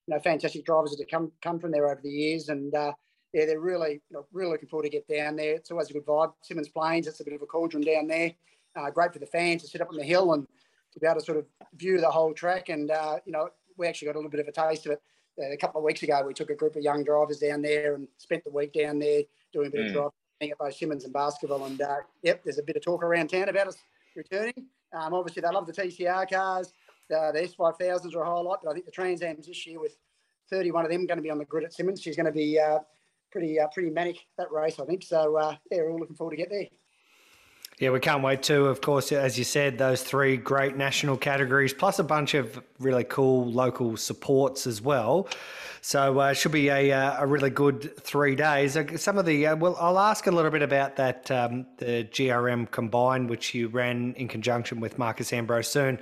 [0.08, 2.50] you know fantastic drivers that have come come from there over the years.
[2.50, 2.92] And uh,
[3.34, 5.56] yeah, they're really you know, really looking forward to get down there.
[5.56, 6.34] It's always a good vibe.
[6.50, 8.34] Symmons Plains, it's a bit of a cauldron down there.
[8.76, 10.48] Uh, great for the fans to sit up on the hill and
[10.94, 12.70] to be able to sort of view the whole track.
[12.70, 15.02] And uh, you know, we actually got a little bit of a taste of it
[15.42, 16.24] uh, a couple of weeks ago.
[16.26, 19.24] We took a group of young drivers down there and spent the week down there
[19.54, 19.88] doing a bit mm.
[19.88, 21.66] of driving at both Symmons and Baskerville.
[21.66, 23.78] And uh, yep, there's a bit of talk around town about us
[24.16, 24.66] returning.
[24.94, 26.74] Um, obviously, they love the TCR cars.
[27.16, 29.98] Uh, the S5000s are a highlight, but I think the Trans Ams this year with
[30.50, 32.02] 31 of them going to be on the grid at Symmons.
[32.02, 32.80] She's going to be uh,
[33.32, 35.04] pretty uh, pretty manic that race, I think.
[35.04, 36.68] So uh, yeah, we're all looking forward to get there.
[37.80, 38.66] Yeah, we can't wait to.
[38.66, 43.06] Of course, as you said, those three great national categories, plus a bunch of really
[43.06, 45.30] cool local supports as well.
[45.82, 48.76] So uh, should be a, uh, a really good three days.
[48.76, 52.04] Uh, some of the uh, well, I'll ask a little bit about that um, the
[52.12, 56.00] GRM combined, which you ran in conjunction with Marcos Ambrose soon.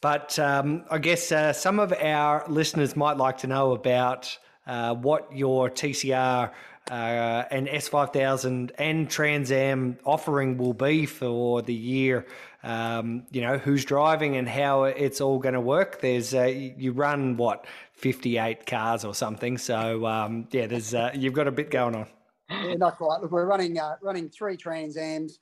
[0.00, 4.94] But um, I guess uh, some of our listeners might like to know about uh,
[4.94, 6.50] what your TCR
[6.90, 12.26] uh, and S5000 and Trans Am offering will be for the year.
[12.64, 16.00] Um, you know, who's driving and how it's all going to work.
[16.00, 19.58] There's, uh, you run what, 58 cars or something.
[19.58, 22.06] So, um, yeah, there's, uh, you've got a bit going on.
[22.50, 23.20] Yeah, not quite.
[23.20, 25.40] Look, we're running, uh, running three Trans Ams,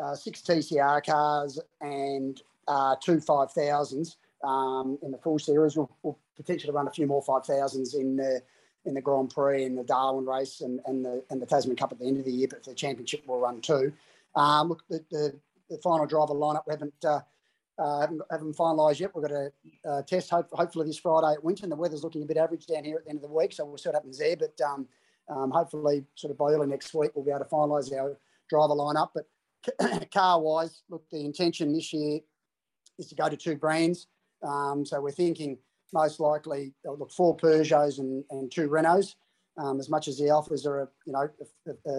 [0.00, 2.36] uh, six TCR cars, and
[3.02, 5.76] two 5000s um, in the full series.
[5.76, 8.40] We'll, we'll, potentially run a few more 5000s in the
[8.84, 11.92] in the Grand Prix and the Darwin race and, and the and the Tasman Cup
[11.92, 13.92] at the end of the year, but the championship we'll run two.
[14.34, 15.34] Um, look, the, the,
[15.68, 17.20] the, final driver lineup we haven't uh,
[17.78, 19.10] uh, haven't, haven't finalised yet.
[19.14, 19.52] We've got a
[19.88, 21.70] uh, test hope, hopefully this Friday at Winton.
[21.70, 23.64] The weather's looking a bit average down here at the end of the week, so
[23.64, 24.36] we'll see what happens there.
[24.36, 24.86] But um,
[25.28, 28.74] um, hopefully, sort of by early next week, we'll be able to finalise our driver
[28.74, 29.10] lineup.
[29.14, 32.20] But car wise, look, the intention this year
[32.98, 34.06] is to go to two brands.
[34.42, 35.58] Um, so we're thinking
[35.92, 39.14] most likely look four Peugeots and, and two Renaults.
[39.56, 41.28] Um, as much as the Alphas are, a, you know,
[41.86, 41.90] a,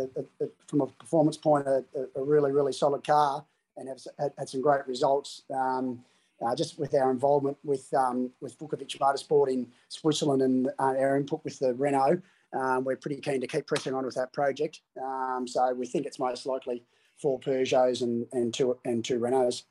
[0.41, 1.83] a, from a performance point, a,
[2.15, 3.45] really, really solid car
[3.77, 5.43] and have had, had some great results.
[5.53, 6.03] Um,
[6.43, 11.15] uh, just with our involvement with um, with Vukovic Motorsport in Switzerland and uh, our
[11.15, 12.21] input with the Renault,
[12.53, 14.81] um, we're pretty keen to keep pressing on with that project.
[15.01, 16.83] Um, so we think it's most likely
[17.21, 19.63] four Peugeots and, and two and two Renaults.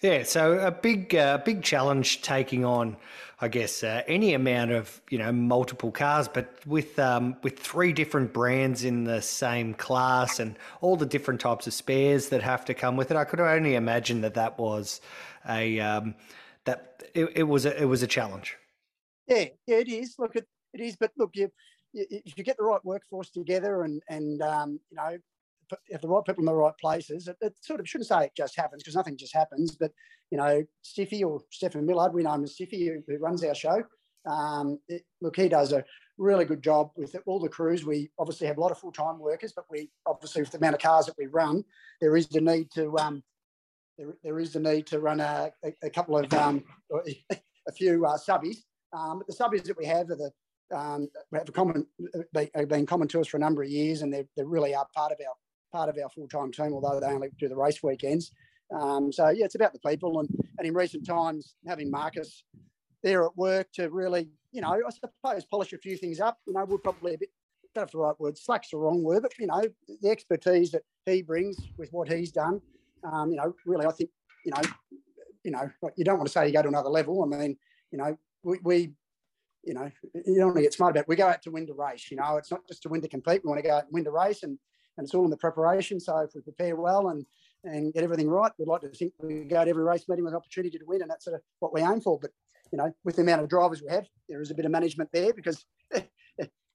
[0.00, 2.96] Yeah, so a big, uh, big challenge taking on,
[3.40, 7.92] I guess, uh, any amount of you know multiple cars, but with um, with three
[7.92, 12.64] different brands in the same class and all the different types of spares that have
[12.66, 13.16] to come with it.
[13.16, 15.00] I could only imagine that that was
[15.48, 16.14] a um,
[16.64, 18.58] that it, it was a it was a challenge.
[19.26, 20.16] Yeah, yeah, it is.
[20.18, 20.96] Look, it, it is.
[20.96, 21.50] But look, you,
[21.94, 25.16] you, if you get the right workforce together and and um, you know
[25.88, 28.32] if the right people in the right places, it, it sort of shouldn't say it
[28.36, 29.76] just happens because nothing just happens.
[29.76, 29.92] But
[30.30, 33.54] you know, Stiffy or Stephen Millard, we know him as Stiffy, who, who runs our
[33.54, 33.82] show.
[34.26, 35.84] Um, it, look, he does a
[36.16, 37.84] really good job with all the crews.
[37.84, 40.74] We obviously have a lot of full time workers, but we obviously with the amount
[40.74, 41.64] of cars that we run,
[42.00, 43.22] there is the need to um,
[43.98, 48.04] there, there is the need to run a, a, a couple of um, a few
[48.06, 48.58] uh, subbies.
[48.92, 50.30] Um, but the subbies that we have are the
[50.74, 51.86] um, have a common
[52.54, 54.86] have been common to us for a number of years, and they they really are
[54.94, 55.34] part of our
[55.74, 58.30] part of our full time team, although they only do the race weekends.
[58.74, 62.44] Um, so yeah, it's about the people, and and in recent times having Marcos
[63.02, 66.38] there at work to really, you know, I suppose polish a few things up.
[66.46, 67.28] You know, we're probably a bit
[67.74, 69.62] don't have the right word, slack's the wrong word, but you know,
[70.00, 72.60] the expertise that he brings with what he's done,
[73.02, 74.10] um, you know, really, I think,
[74.46, 74.62] you know,
[75.42, 77.22] you know, you don't want to say you go to another level.
[77.24, 77.56] I mean,
[77.90, 78.92] you know, we, we
[79.64, 79.90] you know,
[80.26, 81.08] you don't want to get smart about it.
[81.08, 83.08] We go out to win the race, you know, it's not just to win to
[83.08, 83.42] compete.
[83.42, 84.58] We want to go out and win the race and
[84.96, 86.00] and it's all in the preparation.
[86.00, 87.24] So if we prepare well and
[87.64, 90.34] and get everything right, we'd like to think we go to every race meeting with
[90.34, 92.18] an opportunity to win, and that's sort of what we aim for.
[92.20, 92.30] But
[92.70, 95.10] you know, with the amount of drivers we have, there is a bit of management
[95.12, 95.64] there because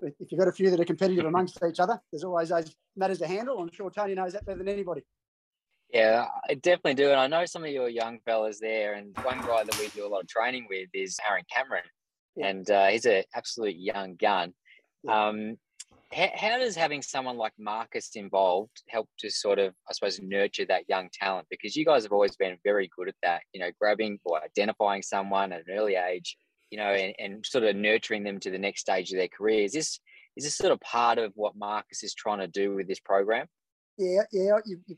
[0.01, 3.19] if you've got a few that are competitive amongst each other, there's always those matters
[3.19, 3.59] to handle.
[3.59, 5.01] I'm sure Tony knows that better than anybody.
[5.91, 7.09] Yeah, I definitely do.
[7.09, 8.93] And I know some of your young fellas there.
[8.93, 11.83] And one guy that we do a lot of training with is Aaron Cameron.
[12.35, 12.47] Yeah.
[12.47, 14.53] And uh, he's an absolute young gun.
[15.03, 15.27] Yeah.
[15.27, 15.57] Um,
[16.11, 20.65] how, how, does having someone like Marcos involved help to sort of, I suppose, nurture
[20.65, 21.47] that young talent?
[21.49, 25.01] Because you guys have always been very good at that, you know, grabbing or identifying
[25.03, 26.37] someone at an early age,
[26.71, 29.63] you know, and, and sort of nurturing them to the next stage of their career.
[29.63, 29.99] Is this
[30.35, 33.47] is this sort of part of what Marcos is trying to do with this program?
[33.97, 34.95] Yeah, yeah, you, you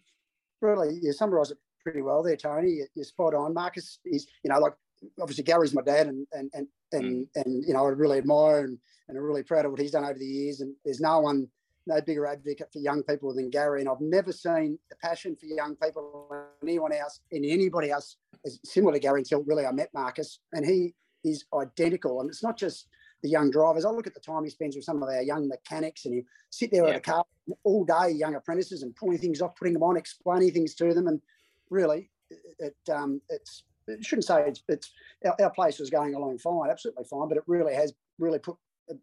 [0.61, 2.81] really you summarise it pretty well there, Tony.
[2.95, 3.53] You're spot on.
[3.53, 4.73] Marcos is, you know, like
[5.19, 7.41] obviously Gary's my dad, and and and and, mm.
[7.41, 8.77] and you know I really admire and
[9.11, 10.61] and I'm really proud of what he's done over the years.
[10.61, 11.49] And there's no one,
[11.85, 13.81] no bigger advocate for young people than Gary.
[13.81, 16.29] And I've never seen the passion for young people
[16.61, 20.39] in anyone else, in anybody else, is similar to Gary until really I met Marcos.
[20.53, 22.21] And he is identical.
[22.21, 22.87] And it's not just
[23.21, 23.83] the young drivers.
[23.83, 26.23] I look at the time he spends with some of our young mechanics, and he
[26.49, 26.91] sit there yeah.
[26.91, 27.25] at a car
[27.63, 31.07] all day, young apprentices, and pulling things off, putting them on, explaining things to them.
[31.07, 31.21] And
[31.69, 32.09] really,
[32.59, 33.63] it, um, it's
[34.01, 34.91] shouldn't say it's, it's
[35.25, 38.57] our, our, place was going along fine, absolutely fine, but it really has really put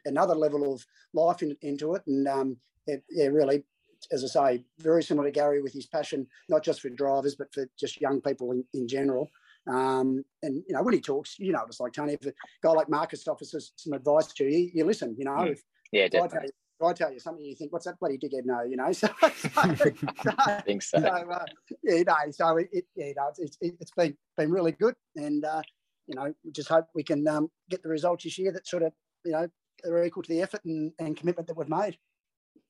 [0.05, 2.03] another level of life in, into it.
[2.07, 3.65] And um, it, yeah, really,
[4.13, 7.53] as I say, very similar to Gary with his passion, not just for drivers, but
[7.53, 9.31] for just young people in, in general.
[9.67, 12.15] Um, and you know, when he talks, you know, it's like Tony.
[12.15, 15.15] If a guy like Marcos offers some advice to you, you listen.
[15.19, 15.53] You know, mm.
[15.53, 15.63] if,
[15.93, 16.51] yeah, definitely.
[16.87, 19.29] I tell you something, you think, "What's that bloody dickhead know?" You know, so, so,
[19.33, 21.01] so I think so.
[21.01, 21.45] so uh,
[21.83, 24.73] yeah, you know, so it, it yeah, you know, it's, it, has been been really
[24.73, 25.63] good, and uh,
[26.07, 28.83] you know, we just hope we can um, get the results this year that sort
[28.83, 28.93] of
[29.25, 29.49] you know
[29.85, 31.97] are equal to the effort and, and commitment that we've made.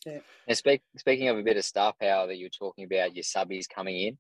[0.06, 0.18] Yeah.
[0.46, 3.68] And speak, speaking of a bit of star power that you're talking about, your subbies
[3.68, 4.18] coming in.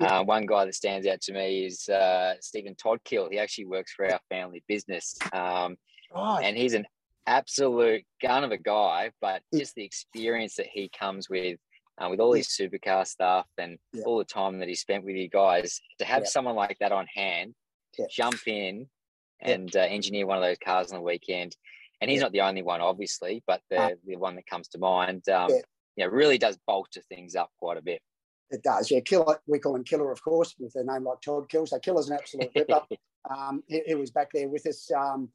[0.00, 0.20] Yeah.
[0.20, 3.30] Uh, one guy that stands out to me is uh, Stephen Toddkill.
[3.30, 5.76] He actually works for our family business, um,
[6.14, 6.86] and he's an
[7.26, 9.10] absolute gun of a guy.
[9.20, 11.58] But just the experience that he comes with,
[11.98, 14.04] uh, with all his supercar stuff and yeah.
[14.04, 17.06] all the time that he spent with you guys, to have someone like that on
[17.14, 17.54] hand,
[18.10, 18.86] jump in
[19.40, 21.56] and uh, engineer one of those cars on the weekend
[22.02, 24.78] and he's not the only one, obviously, but the, uh, the one that comes to
[24.78, 25.60] mind, um, yeah.
[25.96, 28.02] yeah, really does bolster things up quite a bit.
[28.50, 28.98] It does, yeah.
[29.00, 31.64] Killer, we call him Killer, of course, with a name like Todd Kill.
[31.64, 32.82] So Killer's an absolute ripper.
[33.30, 35.28] um, he, he, was back there with us um,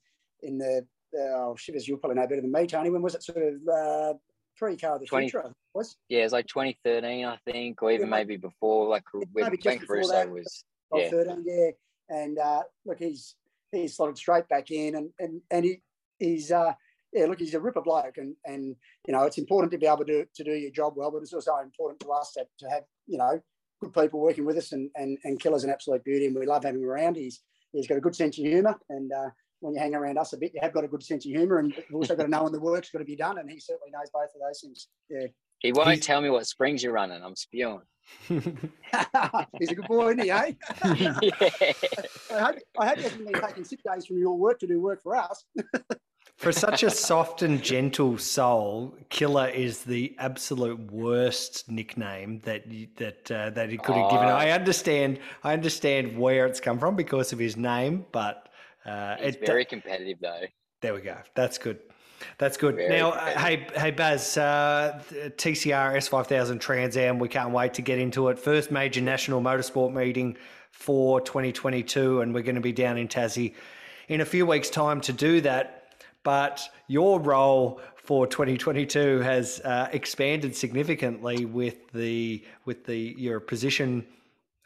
[0.43, 2.89] in the, oh, shivers, you'll probably know better than me, Tony.
[2.89, 4.13] When was it sort of uh,
[4.57, 5.97] pre-car of the 20, future, was?
[6.09, 9.79] Yeah, it was like 2013, I think, or even yeah, maybe before, like when Ben
[9.79, 10.63] Caruso was.
[10.93, 11.09] Yeah.
[11.09, 11.69] 13, yeah.
[12.09, 13.35] And uh, look, he's
[13.71, 15.81] he's slotted straight back in, and and and he
[16.19, 16.73] he's uh,
[17.13, 18.75] yeah, look, he's a ripper bloke, and and
[19.07, 21.33] you know it's important to be able to to do your job well, but it's
[21.33, 23.41] also important to us to, to have you know
[23.81, 26.63] good people working with us, and and and Killer's an absolute beauty, and we love
[26.63, 27.17] having him around.
[27.17, 27.41] He's
[27.73, 30.37] he's got a good sense of humour, and uh, when you hang around us a
[30.37, 32.43] bit, you have got a good sense of humour, and you've also got to know
[32.43, 34.87] when the work's got to be done, and he certainly knows both of those things.
[35.09, 35.27] Yeah.
[35.59, 36.05] He won't He's...
[36.05, 37.23] tell me what springs you're running.
[37.23, 37.81] I'm spewing.
[38.27, 40.51] He's a good boy, isn't he, eh?
[40.95, 41.19] yeah.
[42.31, 44.79] I hope, I hope he hasn't been taking sick days from your work to do
[44.79, 45.43] work for us.
[46.37, 52.63] for such a soft and gentle soul, Killer is the absolute worst nickname that
[52.97, 54.11] that uh, that he could have oh.
[54.11, 54.27] given.
[54.27, 58.47] I understand, I understand where it's come from because of his name, but
[58.87, 60.41] uh, it's very competitive though.
[60.81, 61.17] There we go.
[61.35, 61.79] That's good.
[62.37, 62.75] That's good.
[62.75, 67.19] Very now, uh, hey, hey, Baz, uh, TCR S5000 Trans Am.
[67.19, 68.39] We can't wait to get into it.
[68.39, 70.37] First major national motorsport meeting
[70.71, 73.53] for 2022, and we're going to be down in Tassie
[74.07, 76.03] in a few weeks' time to do that.
[76.23, 84.05] But your role for 2022 has uh, expanded significantly with the with the your position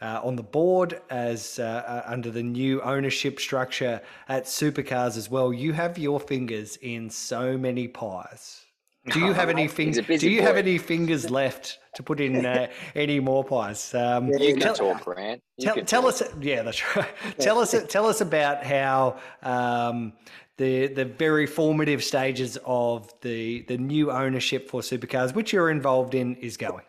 [0.01, 5.29] uh, on the board as uh, uh, under the new ownership structure at Supercars as
[5.29, 5.53] well.
[5.53, 8.65] You have your fingers in so many pies.
[9.11, 10.05] Do you have any fingers?
[10.19, 10.45] Do you boy.
[10.47, 13.93] have any fingers left to put in uh, any more pies?
[13.93, 15.41] Um, you can tell, talk, Grant.
[15.59, 17.07] tell, tell us, yeah, that's right.
[17.39, 20.13] tell us, tell us about how um,
[20.57, 26.15] the the very formative stages of the the new ownership for supercars, which you're involved
[26.15, 26.85] in, is going.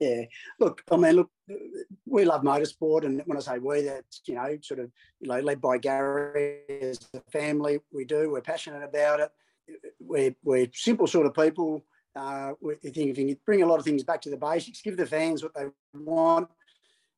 [0.00, 0.22] Yeah,
[0.58, 1.30] look, I mean, look,
[2.06, 5.40] we love motorsport, and when I say we, that's you know, sort of, you know,
[5.40, 7.80] led by Garry as a family.
[7.92, 8.30] We do.
[8.30, 9.30] We're passionate about it.
[10.00, 11.84] We're we're simple sort of people.
[12.14, 14.96] Uh, we think if you bring a lot of things back to the basics, give
[14.96, 16.48] the fans what they want.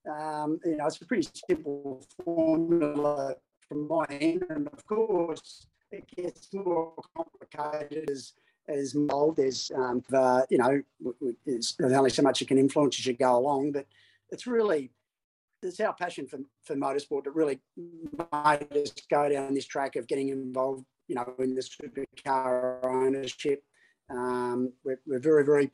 [0.08, 3.34] Um, you know, it's a pretty simple formula
[3.68, 8.34] from my end, and of course, it gets more complicated as
[8.68, 9.36] as mold.
[9.36, 10.82] There's, um, uh, you know,
[11.44, 13.86] there's only so much you can influence as you go along, but
[14.34, 14.90] it's really,
[15.62, 20.06] it's our passion for, for motorsport that really made us go down this track of
[20.06, 23.62] getting involved, you know, in the supercar ownership.
[24.10, 25.70] Um, we're, we're very, very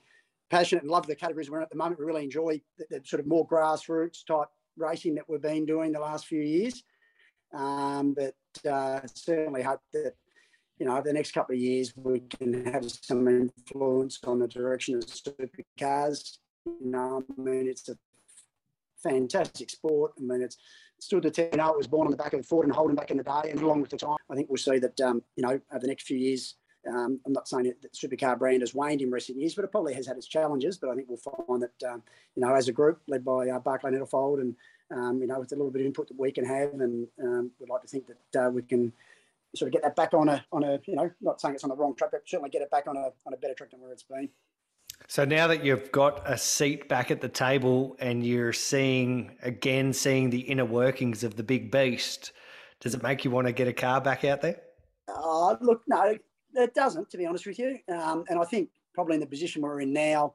[0.51, 1.99] passionate and love the categories we're in at the moment.
[1.99, 5.93] We really enjoy the, the, sort of more grassroots type racing that we've been doing
[5.93, 6.85] the last few years.
[7.53, 10.15] Um, but uh, certainly hope that
[10.79, 14.49] you know, over the next couple of years, we can have some influence on the
[14.49, 16.39] direction of supercars.
[16.65, 17.97] You know, I mean, it's a
[19.03, 20.13] fantastic sport.
[20.19, 20.57] I mean, it's
[20.99, 21.53] stood the test.
[21.53, 23.23] You know, it was born on the back of Ford and Holden back in the
[23.23, 25.81] day, and along with the time, I think we'll see that, um, you know, over
[25.81, 26.57] the next few years,
[26.89, 29.71] um, I'm not saying that the supercar brand has waned in recent years, but it
[29.71, 30.79] probably has had its challenges.
[30.79, 32.03] But I think we'll find that, um,
[32.35, 34.57] you know, as a group led by uh, Barclay Nettlefold and,
[34.91, 37.51] um, you know, with a little bit of input that we can have, and um,
[37.61, 38.93] we'd like to think that uh, we can
[39.55, 41.71] sort of get that back on a on a you know not saying it's on
[41.71, 43.81] the wrong track, but certainly get it back on a on a better track than
[43.81, 44.29] where it's been.
[45.09, 49.93] So now that you've got a seat back at the table and you're seeing again
[49.93, 52.33] seeing the inner workings of the big beast,
[52.79, 54.61] does it make you want to get a car back out there?
[55.09, 56.17] Uh, look, no,
[56.55, 57.11] it doesn't.
[57.11, 59.93] To be honest with you, um, and I think probably in the position we're in
[59.93, 60.35] now,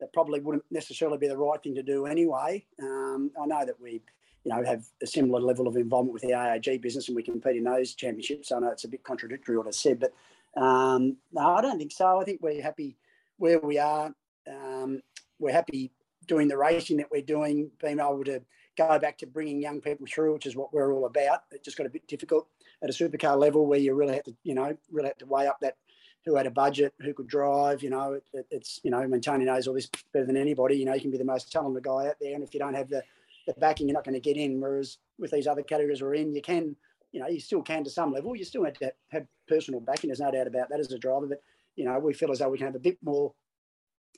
[0.00, 2.64] that probably wouldn't necessarily be the right thing to do anyway.
[2.82, 4.02] Um, I know that we
[4.46, 7.56] you know, have a similar level of involvement with the ARG business and we compete
[7.56, 8.52] in those championships.
[8.52, 10.12] I know it's a bit contradictory what I said, but
[10.60, 12.20] um, no, I don't think so.
[12.20, 12.96] I think we're happy
[13.38, 14.12] where we are.
[14.48, 15.00] Um,
[15.38, 15.92] we're happy
[16.26, 18.40] doing the racing that we're doing, being able to
[18.76, 21.42] go back to bringing young people through, which is what we're all about.
[21.50, 22.46] It just got a bit difficult
[22.82, 25.46] at a supercar level where you really have to, you know, really have to weigh
[25.46, 25.76] up that
[26.24, 27.82] who had a budget, who could drive.
[27.82, 30.76] You know, it, it, it's you know, I Tony knows all this better than anybody.
[30.76, 32.74] You know, you can be the most talented guy out there, and if you don't
[32.74, 33.02] have the
[33.46, 34.60] the backing, you're not going to get in.
[34.60, 36.74] Whereas with these other categories we're in, you can,
[37.12, 38.34] you know, you still can to some level.
[38.34, 40.08] You still have to have personal backing.
[40.08, 41.26] There's no doubt about that as a driver.
[41.26, 41.42] But
[41.76, 43.32] you know, we feel as though we can have a bit more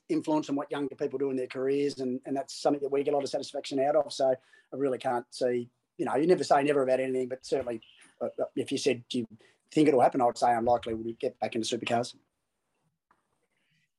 [0.09, 3.03] influence on what younger people do in their careers, and and that's something that we
[3.03, 4.12] get a lot of satisfaction out of.
[4.12, 5.68] So I really can't see.
[5.99, 7.81] You know, you never say never about anything, but certainly,
[8.23, 9.27] uh, uh if you said do you
[9.73, 12.14] think it'll happen, I would say unlikely we'll get back into supercars.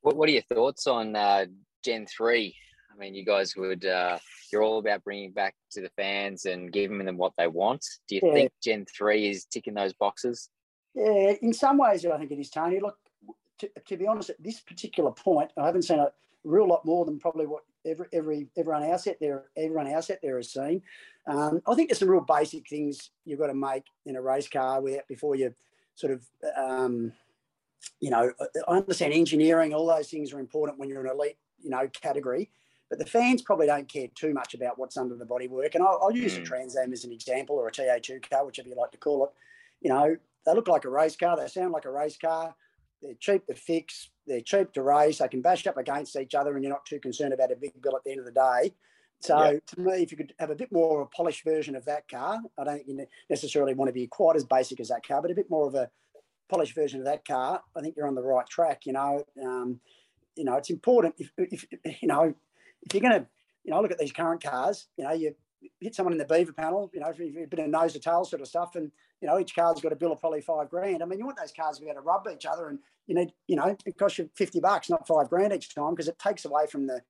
[0.01, 1.45] What What are your thoughts on uh,
[1.83, 2.55] Gen three?
[2.91, 4.17] I mean, you guys would uh,
[4.51, 7.85] you're all about bringing back to the fans and giving them what they want.
[8.07, 8.33] Do you yeah.
[8.33, 10.49] think Gen three is ticking those boxes?
[10.95, 12.79] Yeah, in some ways, I think it is, Tony.
[12.79, 12.97] Look,
[13.59, 16.11] to, to be honest, at this particular point, I haven't seen a
[16.43, 20.17] real lot more than probably what every every everyone else out there everyone else out
[20.21, 20.81] there has seen.
[21.27, 24.47] Um, I think there's some real basic things you've got to make in a race
[24.47, 25.53] car where before you
[25.95, 26.23] sort of
[26.57, 27.11] um,
[27.99, 28.31] you know
[28.67, 32.49] I understand engineering all those things are important when you're an elite you know category
[32.89, 35.75] but the fans probably don't care too much about what's under the bodywork.
[35.75, 36.41] And I'll, I'll use mm.
[36.41, 39.25] a Trans Am as an example or a TA2 car, whichever you like to call
[39.25, 39.31] it.
[39.81, 41.37] You know, they look like a race car.
[41.37, 42.55] They sound like a race car.
[43.01, 44.09] They're cheap to fix.
[44.27, 45.19] They're cheap to race.
[45.19, 47.81] They can bash up against each other, and you're not too concerned about a big
[47.81, 48.73] bill at the end of the day.
[49.21, 49.65] So yep.
[49.67, 52.07] to me, if you could have a bit more of a polished version of that
[52.07, 55.21] car, I don't think you necessarily want to be quite as basic as that car,
[55.21, 55.89] but a bit more of a
[56.49, 58.85] polished version of that car, I think you're on the right track.
[58.85, 59.79] You know, um,
[60.35, 61.65] you know, it's important if, if
[62.01, 62.33] you know
[62.83, 63.27] if you're going to
[63.63, 65.35] you know look at these current cars, you know, you
[65.79, 68.41] hit someone in the beaver panel, you know, a bit of nose to tail sort
[68.41, 68.91] of stuff, and
[69.21, 71.01] you know each car's got a bill of probably five grand.
[71.01, 73.15] I mean, you want those cars to be able to rub each other, and you
[73.15, 76.19] need you know it costs you fifty bucks, not five grand each time, because it
[76.19, 77.01] takes away from the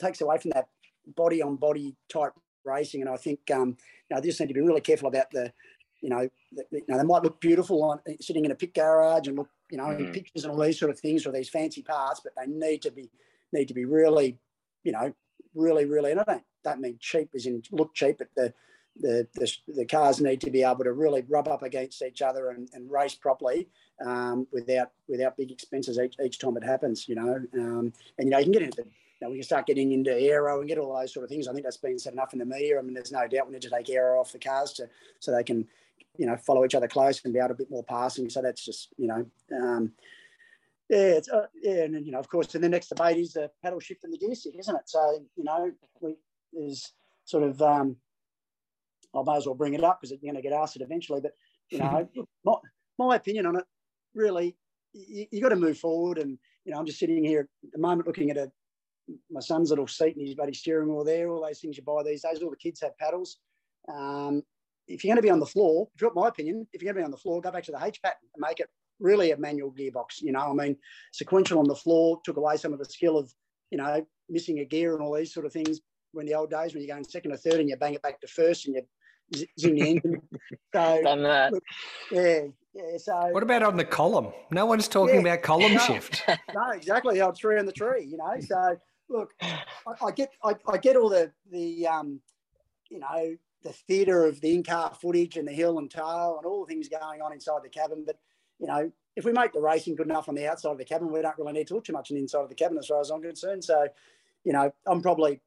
[0.00, 0.68] takes away from that
[1.16, 2.32] body on body type
[2.64, 3.00] racing.
[3.00, 3.76] And I think um,
[4.08, 5.52] you know they just need to be really careful about the
[6.00, 9.26] you know, the, you know, they might look beautiful on sitting in a pit garage
[9.26, 9.98] and look, you know, mm.
[9.98, 12.82] in pictures and all these sort of things or these fancy parts, but they need
[12.82, 13.10] to be
[13.52, 14.38] need to be really,
[14.84, 15.12] you know,
[15.54, 16.10] really, really.
[16.10, 18.52] And I don't don't mean cheap as in look cheap, but the
[19.00, 22.50] the, the, the cars need to be able to really rub up against each other
[22.50, 23.68] and, and race properly
[24.04, 27.40] um, without without big expenses each, each time it happens, you know.
[27.54, 28.84] Um, and you know, you can get into
[29.20, 31.48] you know, we can start getting into aero and get all those sort of things.
[31.48, 32.78] I think that's been said enough in the media.
[32.78, 34.88] I mean, there's no doubt we need to take aero off the cars to
[35.18, 35.66] so they can,
[36.16, 38.30] you know, follow each other close and be able to a bit more passing.
[38.30, 39.26] So that's just, you know,
[39.56, 39.92] um,
[40.88, 43.34] yeah, it's, uh, yeah, and then, you know, of course, and the next debate is
[43.34, 44.82] the paddle shift and the gear stick, isn't it?
[44.86, 45.70] So, you know,
[46.00, 46.16] we
[46.54, 46.92] is
[47.24, 47.96] sort of, um,
[49.14, 51.20] I may as well bring it up because you're going to get asked it eventually.
[51.20, 51.32] But
[51.70, 52.08] you know,
[52.44, 52.54] my,
[52.98, 53.64] my opinion on it,
[54.14, 54.56] really,
[54.92, 56.18] you, you got to move forward.
[56.18, 58.50] And you know, I'm just sitting here at the moment looking at a
[59.30, 61.30] my son's little seat and his buddy steering wheel there.
[61.30, 62.42] All those things you buy these days.
[62.42, 63.38] All the kids have paddles.
[63.90, 64.42] Um,
[64.86, 66.92] if you're going to be on the floor, if you want my opinion, if you're
[66.92, 68.68] going to be on the floor, go back to the H pattern and make it
[69.00, 70.20] really a manual gearbox.
[70.20, 70.76] You know, I mean,
[71.12, 73.32] sequential on the floor took away some of the skill of,
[73.70, 75.80] you know, missing a gear and all these sort of things.
[76.12, 78.20] When the old days, when you're going second or third and you bang it back
[78.20, 78.82] to first and you
[79.58, 80.22] zing the engine.
[80.74, 81.52] So, Done that.
[82.10, 82.44] Yeah,
[82.74, 82.98] yeah.
[82.98, 84.32] So, what about on the column?
[84.50, 86.22] No one's talking yeah, about column no, shift.
[86.54, 87.16] No, exactly.
[87.16, 88.04] The old tree on the tree.
[88.04, 88.76] You know, so
[89.08, 89.60] look, I,
[90.06, 92.20] I get, I, I, get all the the um,
[92.90, 96.64] you know, the theatre of the in-car footage and the hill and tail and all
[96.64, 98.16] the things going on inside the cabin, but
[98.58, 101.12] you know, if we make the racing good enough on the outside of the cabin,
[101.12, 102.86] we don't really need to look too much on the inside of the cabin, as
[102.86, 103.64] far as I'm concerned.
[103.64, 103.88] So,
[104.44, 105.40] you know, I'm probably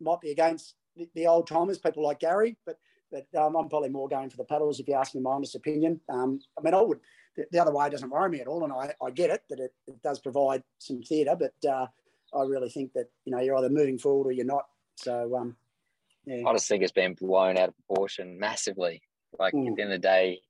[0.00, 2.78] might be against the, the old timers, people like Garry, but
[3.10, 5.54] but um, I'm probably more going for the paddles if you ask me my honest
[5.54, 6.00] opinion.
[6.08, 6.98] Um, I mean, I would
[7.36, 9.60] the, the, other way doesn't worry me at all, and I, I get it that
[9.60, 11.86] it, it does provide some theatre, but uh,
[12.36, 14.66] I really think that you know you're either moving forward or you're not.
[14.96, 15.56] So um,
[16.26, 16.42] yeah.
[16.46, 19.02] I just think it's been blown out of proportion massively.
[19.38, 19.68] Like mm.
[19.68, 20.40] at the end of the day,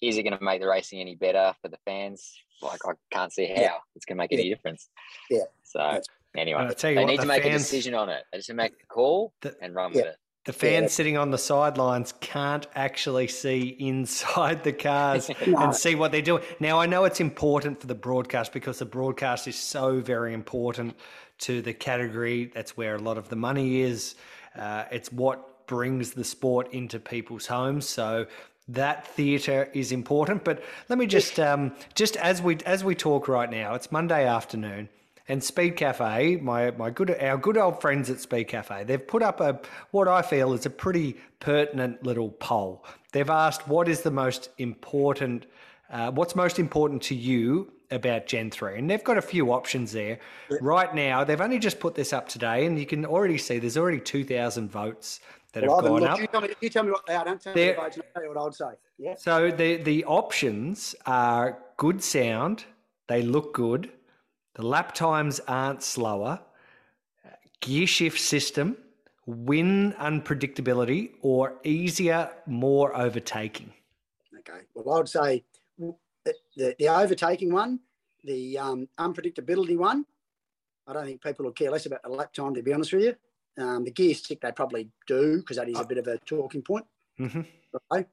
[0.00, 2.34] is it going to make the racing any better for the fans?
[2.62, 3.70] Like I can't see how yeah.
[3.94, 4.38] it's going to make yeah.
[4.38, 4.88] any difference.
[5.30, 5.44] Yeah.
[5.62, 6.00] So
[6.36, 8.24] anyway, they what, need the to make fans, a decision on it.
[8.32, 10.16] They just make a call the, and run with it.
[10.46, 10.88] The fans yeah.
[10.88, 15.58] sitting on the sidelines can't actually see inside the cars no.
[15.58, 16.44] and see what they're doing.
[16.60, 20.94] Now, I know it's important for the broadcast because the broadcast is so very important
[21.38, 22.52] to the category.
[22.54, 24.14] That's where a lot of the money is.
[24.56, 27.88] Uh, it's what brings the sport into people's homes.
[27.88, 28.26] So
[28.68, 30.44] that theatre is important.
[30.44, 34.26] But let me just, um, just as we as we talk right now, it's Monday
[34.26, 34.88] afternoon.
[35.28, 39.22] And Speed Cafe, my, my good our good old friends at Speed Cafe, they've put
[39.22, 39.60] up a
[39.90, 42.84] what I feel is a pretty pertinent little poll.
[43.12, 45.46] They've asked what is the most important,
[45.90, 48.78] uh, what's most important to you about Gen 3.
[48.78, 50.18] And they've got a few options there.
[50.60, 53.76] Right now, they've only just put this up today, and you can already see there's
[53.76, 55.20] already 2,000 votes
[55.60, 56.20] that well, have gone look, up.
[56.20, 57.24] You tell, me, you tell me what they are.
[57.24, 58.70] Don't tell They're, me tell you what I'd say.
[58.98, 59.14] Yeah.
[59.16, 62.64] So the, the options are good sound,
[63.08, 63.90] they look good,
[64.54, 66.40] the lap times aren't slower.
[67.60, 68.76] Gear shift system,
[69.24, 73.72] win unpredictability, or easier, more overtaking.
[74.38, 74.60] Okay.
[74.74, 75.44] Well, I would say
[76.54, 77.80] the, the overtaking one,
[78.24, 80.04] the um, unpredictability one.
[80.86, 83.02] I don't think people will care less about the lap time, to be honest with
[83.02, 83.14] you.
[83.58, 86.62] Um, the gear stick, they probably do because that is a bit of a talking
[86.62, 86.84] point.
[87.18, 87.42] Mm-hmm.
[87.92, 88.06] Okay.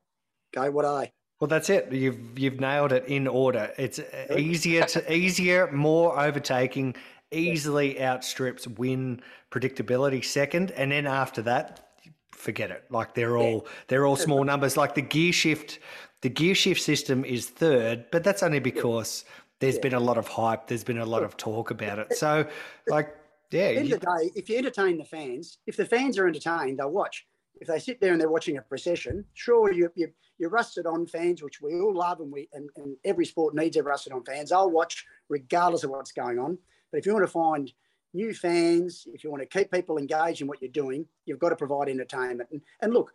[0.54, 1.12] Go, what are they?
[1.39, 1.91] Well, that's it.
[1.91, 3.72] You've you've nailed it in order.
[3.78, 4.00] It's
[4.34, 6.96] easier to easier, more overtaking,
[7.32, 9.22] easily outstrips win
[9.52, 11.89] predictability second, and then after that,
[12.32, 12.86] forget it.
[12.89, 14.78] Like they're all they're all small numbers.
[14.78, 15.80] Like the gear shift,
[16.22, 19.26] the gear shift system is third, but that's only because
[19.60, 20.68] there's been a lot of hype.
[20.68, 22.14] There's been a lot of talk about it.
[22.18, 22.46] So,
[22.88, 23.16] like,
[23.54, 23.64] yeah.
[23.64, 26.18] At the end you, of the day, if you entertain the fans, if the fans
[26.18, 27.26] are entertained, they'll watch
[27.64, 31.06] if they sit there and they're watching a procession, sure, you, you, you're rusted on
[31.06, 34.24] fans, which we all love, and we and, and every sport needs a rusted on
[34.24, 34.51] fans.
[34.51, 36.58] I'll watch regardless of what's going on.
[36.91, 37.72] But if you want to find
[38.14, 41.49] new fans, if you want to keep people engaged in what you're doing, you've got
[41.49, 42.49] to provide entertainment.
[42.51, 43.14] And, and look,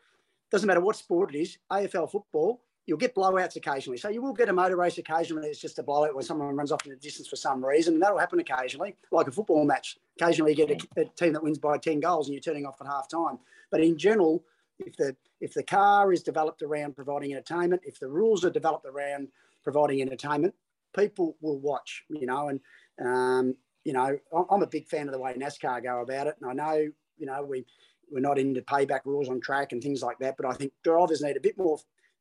[0.50, 3.98] doesn't matter what sport it is, AFL football, you'll get blowouts occasionally.
[3.98, 5.48] So you will get a motor race occasionally.
[5.48, 7.94] It's just a blowout where someone runs off in the distance for some reason.
[7.94, 9.98] And that'll happen occasionally, like a football match.
[10.18, 12.80] Occasionally you get a, a team that wins by 10 goals and you're turning off
[12.80, 13.40] at half time.
[13.70, 14.42] But in general,
[14.78, 18.86] if the if the car is developed around providing entertainment, if the rules are developed
[18.86, 19.28] around
[19.62, 20.54] providing entertainment,
[20.96, 22.04] people will watch.
[22.08, 22.60] You know, and
[23.04, 24.18] um, you know,
[24.50, 27.26] I'm a big fan of the way NASCAR go about it, and I know, you
[27.26, 27.66] know, we
[28.10, 31.20] we're not into payback rules on track and things like that, but I think drivers
[31.20, 31.78] need a bit more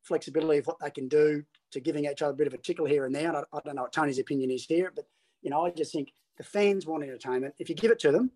[0.08, 2.86] flexibility of what they can do to giving each other a bit of a tickle
[2.86, 3.28] here and there.
[3.28, 5.06] And I, I don't know what Tony's opinion is here, but
[5.42, 7.54] you know, I just think the fans want entertainment.
[7.58, 8.30] If you give it to them,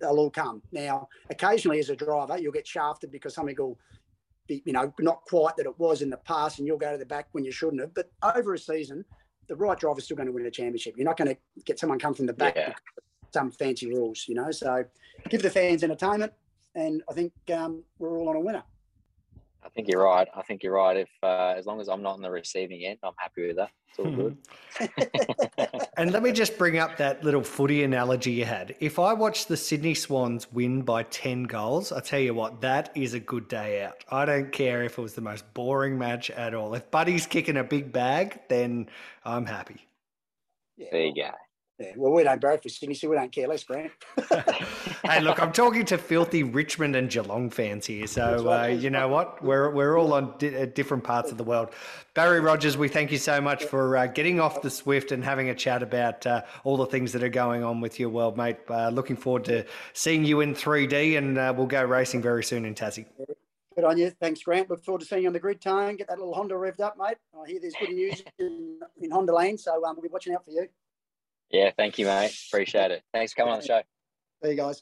[0.00, 0.62] they'll all come.
[0.70, 3.78] Now, occasionally as a driver, you'll get shafted because something will
[4.46, 6.98] be, you know, not quite that it was in the past, and you'll go to
[6.98, 7.94] the back when you shouldn't have.
[7.94, 9.04] But over a season,
[9.48, 10.94] the right driver's still going to win a championship.
[10.96, 12.74] You're not going to get someone come from the back Yeah.
[13.32, 14.50] some fancy rules, you know.
[14.50, 14.84] So
[15.30, 16.32] give the fans entertainment,
[16.74, 18.62] and I think um, we're all on a winner.
[19.66, 20.28] I think you're right.
[20.34, 20.96] I think you're right.
[20.96, 23.70] If uh, as long as I'm not on the receiving end, I'm happy with that.
[23.90, 24.38] It's all good.
[25.98, 28.74] And let me just bring up that little footy analogy you had.
[28.80, 32.92] If I watch the Sydney Swans win by 10 goals, I tell you what, that
[32.94, 34.04] is a good day out.
[34.10, 36.74] I don't care if it was the most boring match at all.
[36.74, 38.90] If Buddy's kicking a big bag, then
[39.24, 39.86] I'm happy.
[40.76, 41.30] Yeah, There you go.
[41.78, 43.92] Yeah, well, we don't vote for Sydney, so we don't care less, Grant.
[45.04, 48.06] hey, look, I'm talking to filthy Richmond and Geelong fans here.
[48.06, 49.42] So, uh, you know what?
[49.42, 51.70] We're, we're all on di- uh, different parts of the world.
[52.14, 55.50] Barry Rogers, we thank you so much for uh, getting off the Swift and having
[55.50, 58.56] a chat about uh, all the things that are going on with your world, mate.
[58.68, 62.64] Uh, looking forward to seeing you in 3D, and uh, we'll go racing very soon
[62.64, 63.06] in Tassie.
[63.76, 64.10] Good on you.
[64.10, 64.70] Thanks, Grant.
[64.70, 65.96] Look forward to seeing you on the grid, Tone.
[65.96, 67.18] Get that little Honda revved up, mate.
[67.38, 70.44] I hear there's good news in, in Honda Lane, so um, we'll be watching out
[70.44, 70.66] for you.
[71.50, 72.34] Yeah, thank you, mate.
[72.48, 73.02] Appreciate it.
[73.12, 73.82] Thanks for coming on the show.
[74.46, 74.80] See you guys.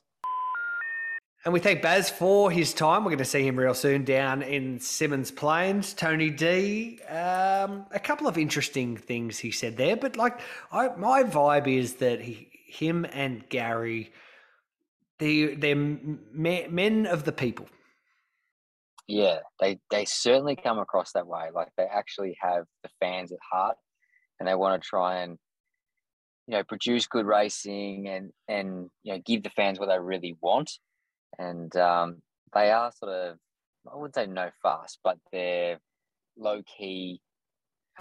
[1.46, 3.02] And we thank Baz for his time.
[3.02, 5.94] We're going to see him real soon down in Symmons Plains.
[5.94, 10.40] Tony D, um, a couple of interesting things he said there, but like
[10.70, 14.12] I, my vibe is that he, him and Garry,
[15.18, 17.66] they they're me- men of the people.
[19.06, 21.48] Yeah, they they certainly come across that way.
[21.54, 23.78] Like they actually have the fans at heart,
[24.38, 25.38] and they want to try and
[26.47, 30.36] you know produce good racing and and you know give the fans what they really
[30.40, 30.70] want.
[31.38, 32.22] And um,
[32.55, 33.36] they are sort of
[33.92, 35.78] I wouldn't say no fast but they're
[36.36, 37.20] low key,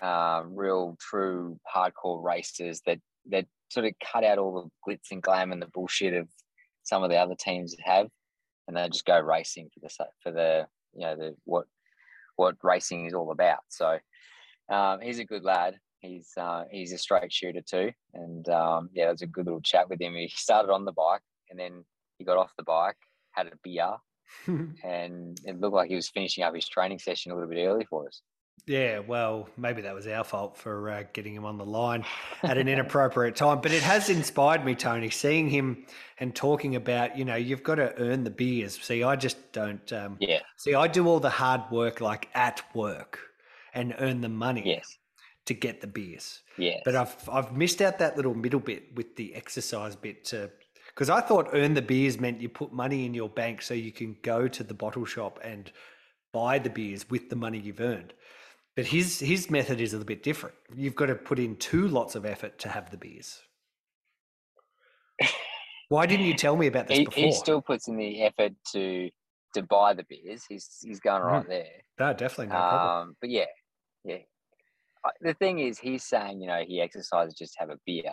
[0.02, 5.22] uh, real true hardcore racers that that sort of cut out all the glitz and
[5.22, 6.28] glam and the bullshit of
[6.84, 8.08] some of the other teams have,
[8.68, 11.66] and they just go racing for the for the you know the what
[12.36, 13.60] what racing is all about.
[13.70, 13.98] So
[14.70, 15.78] um, he's a good lad.
[16.04, 19.62] He's uh, he's a straight shooter too, and um, yeah, it was a good little
[19.62, 20.14] chat with him.
[20.16, 21.86] He started on the bike, and then
[22.18, 22.98] he got off the bike,
[23.32, 23.96] had a beer,
[24.84, 27.86] and it looked like he was finishing up his training session a little bit early
[27.90, 28.22] for us.
[28.66, 32.06] Yeah, well, maybe that was our fault for uh, getting him on the line
[32.44, 33.60] at an inappropriate time.
[33.60, 35.86] But it has inspired me, Tony, seeing him
[36.20, 38.80] and talking about, you know, you've got to earn the beers.
[38.82, 39.92] See, I just don't.
[39.92, 40.40] Um, Yeah.
[40.56, 43.20] See, I do all the hard work like at work
[43.74, 44.98] and earn the money Yes.
[45.46, 46.42] To get the beers.
[46.58, 46.80] Yeah.
[46.86, 50.50] But I've I've missed out that little middle bit with the exercise bit to
[50.88, 53.92] because I thought earn the beers meant you put money in your bank so you
[53.92, 55.72] can go to the bottle shop and
[56.32, 58.14] buy the beers with the money you've earned.
[58.76, 60.56] But his his method is a little bit different.
[60.76, 63.42] You've got to put in two lots of effort to have the beers.
[65.90, 67.24] Why didn't you tell me about this he, before?
[67.24, 69.10] he still puts in the effort to
[69.54, 70.44] to buy the beers.
[70.48, 71.68] He's he's going right there.
[72.00, 73.08] no, definitely no problem.
[73.10, 73.46] Um, but yeah,
[74.04, 74.18] yeah.
[75.22, 78.12] The thing is, he's saying you know he exercises just to have a beer.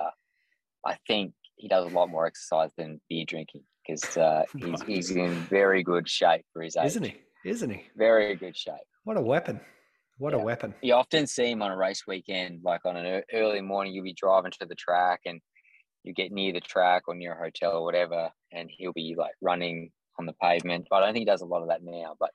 [0.86, 5.11] I think he does a lot more exercise than beer drinking because uh, he's he's
[5.11, 6.86] in very good shape for his age.
[6.86, 7.16] Isn't he?
[7.45, 7.84] Isn't he?
[7.97, 8.74] Very good shape.
[9.05, 9.61] What a weapon.
[10.18, 10.74] What a weapon.
[10.82, 13.95] You often see him on a race weekend, like on an early morning.
[13.95, 15.41] You'll be driving to the track and
[16.05, 19.32] you get near the track or near a hotel or whatever, and he'll be like
[19.41, 20.88] running on the pavement.
[20.93, 22.30] I don't think he does a lot of that now, but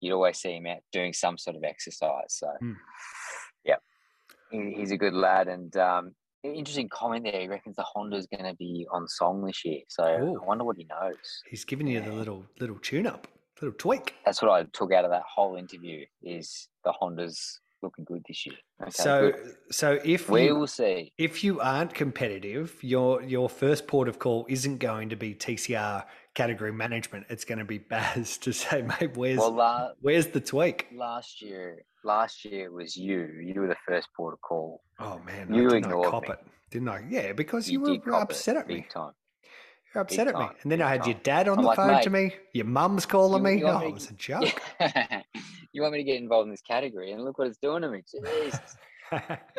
[0.00, 2.26] you'd always see him out doing some sort of exercise.
[2.30, 2.72] So, Hmm.
[4.52, 5.48] He, he's a good lad.
[5.48, 7.40] And um, interesting comment there.
[7.40, 9.80] He reckons the Honda's going to be on song this year.
[9.88, 10.40] So Ooh.
[10.42, 11.16] I wonder what he knows.
[11.48, 13.26] He's giving you the little little tune up,
[13.60, 14.14] little tweak.
[14.24, 16.04] That's what I took out of that whole interview.
[16.22, 18.54] Is the Honda's looking good this year?
[18.80, 19.54] Okay, so good.
[19.70, 21.12] so if we you, will see.
[21.18, 26.04] if you aren't competitive, your your first port of call isn't going to be TCR
[26.34, 27.26] category management.
[27.28, 30.88] It's going to be Baz to say, mate, where's Well, la- where's the tweak?
[30.94, 33.28] last year, last year it was you.
[33.42, 34.82] You were the first port of call.
[34.98, 36.30] Oh man, You I ignored cop me.
[36.30, 36.38] it,
[36.70, 37.04] didn't I?
[37.08, 38.76] Yeah, because you, did were upset at me.
[38.76, 39.12] big time.
[39.94, 40.40] You're upset at me.
[40.40, 42.34] time, And then I big had your dad on I'm the like, phone to me.
[42.54, 43.58] Your mum's calling you- me.
[43.60, 44.60] you oh, me it was a joke.
[45.72, 47.88] you want me to get involved in this category, and look what it's doing to
[47.90, 48.02] me.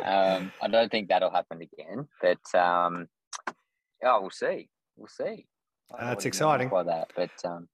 [0.03, 3.07] Um, I don't think that'll happen again, but um,
[4.01, 4.69] yeah, we'll see.
[4.97, 5.45] We'll see.
[5.91, 6.69] That's what he means exciting.
[6.69, 7.67] By that, but um,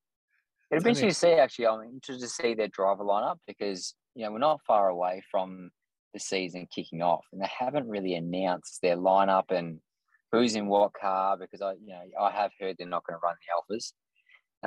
[0.69, 1.31] it'll be interesting to see.
[1.33, 5.21] Actually, I'm interested to see their driver lineup because you know we're not far away
[5.31, 5.71] from
[6.13, 9.79] the season kicking off, and they haven't really announced their lineup and
[10.31, 13.23] who's in what car because I, you know, I have heard they're not going to
[13.23, 13.35] run
[13.69, 13.93] the Alphas.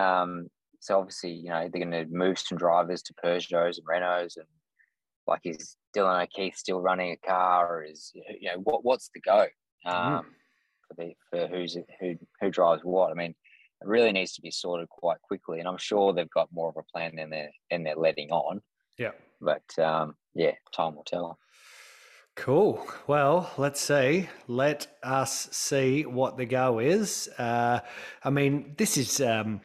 [0.00, 0.48] Um,
[0.80, 4.46] so obviously, you know, they're going to move some drivers to Peugeots and Renaults, and
[5.26, 9.20] like is Dylan O'Keeffe still running a car, or is you know what what's the
[9.20, 9.46] go
[9.86, 10.22] um, mm.
[10.88, 13.12] for the for who's who who drives what?
[13.12, 16.48] I mean, it really needs to be sorted quite quickly, and I'm sure they've got
[16.52, 18.60] more of a plan than they're than they're letting on.
[18.98, 19.12] Yeah,
[19.42, 21.38] but um, yeah, time will tell.
[22.34, 22.86] Cool.
[23.06, 24.28] Well, let's see.
[24.48, 27.28] Let us see what the go is.
[27.38, 27.80] Uh,
[28.24, 29.60] I mean, this is um,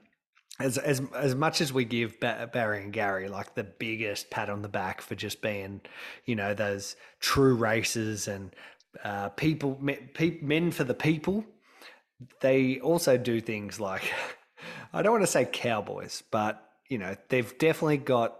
[0.59, 4.61] as as as much as we give Barry and Garry like the biggest pat on
[4.63, 5.81] the back for just being,
[6.25, 8.53] you know, those true racers and
[9.03, 11.45] uh, people men for the people.
[12.41, 14.11] They also do things like
[14.93, 18.39] I don't want to say cowboys, but you know, they've definitely got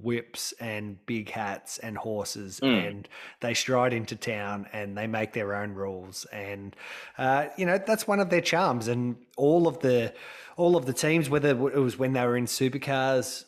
[0.00, 2.88] whips and big hats and horses mm.
[2.88, 3.08] and
[3.40, 6.24] they stride into town and they make their own rules.
[6.32, 6.74] And
[7.18, 8.88] uh, you know that's one of their charms.
[8.88, 10.14] And all of the
[10.56, 13.44] all of the teams whether it was when they were in supercars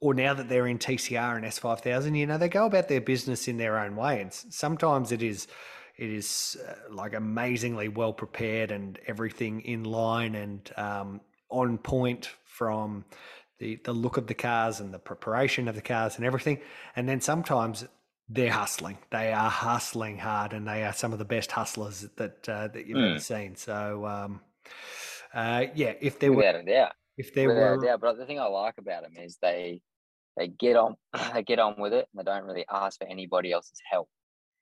[0.00, 3.48] or now that they're in TCR and S5000 you know they go about their business
[3.48, 4.20] in their own way.
[4.20, 5.48] And sometimes it is
[5.96, 12.30] it is uh, like amazingly well prepared and everything in line and um, on point
[12.44, 13.04] from
[13.58, 16.60] the the look of the cars and the preparation of the cars and everything.
[16.94, 17.86] And then sometimes
[18.28, 18.98] they're hustling.
[19.10, 22.86] They are hustling hard, and they are some of the best hustlers that uh, that
[22.86, 23.10] you've mm.
[23.10, 23.56] ever seen.
[23.56, 24.40] So, um,
[25.32, 27.98] uh, yeah, if there without were, a doubt, if there without were.
[27.98, 29.80] But the thing I like about them is they
[30.36, 30.96] they get on
[31.34, 34.08] they get on with it, and they don't really ask for anybody else's help.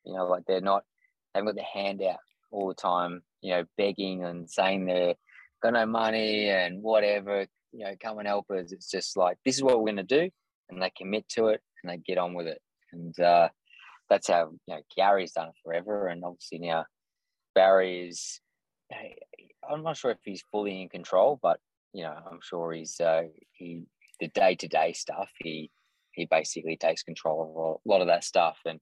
[0.04, 0.84] You know, like they're not
[1.32, 2.18] they haven't got their hand out
[2.50, 3.22] all the time.
[3.40, 5.14] You know, begging and saying they're
[5.62, 8.72] got no money and whatever you know, come and help us.
[8.72, 10.30] It's just like, this is what we're going to do.
[10.70, 12.60] And they commit to it and they get on with it.
[12.92, 13.48] And uh,
[14.08, 16.06] that's how, you know, Garry's done it forever.
[16.06, 16.84] And obviously now
[17.54, 18.40] Barry is,
[19.68, 21.58] I'm not sure if he's fully in control, but,
[21.92, 23.22] you know, I'm sure he's, uh,
[23.52, 23.82] he,
[24.20, 25.70] the day to day stuff, he,
[26.12, 28.58] he basically takes control of a lot of that stuff.
[28.64, 28.78] And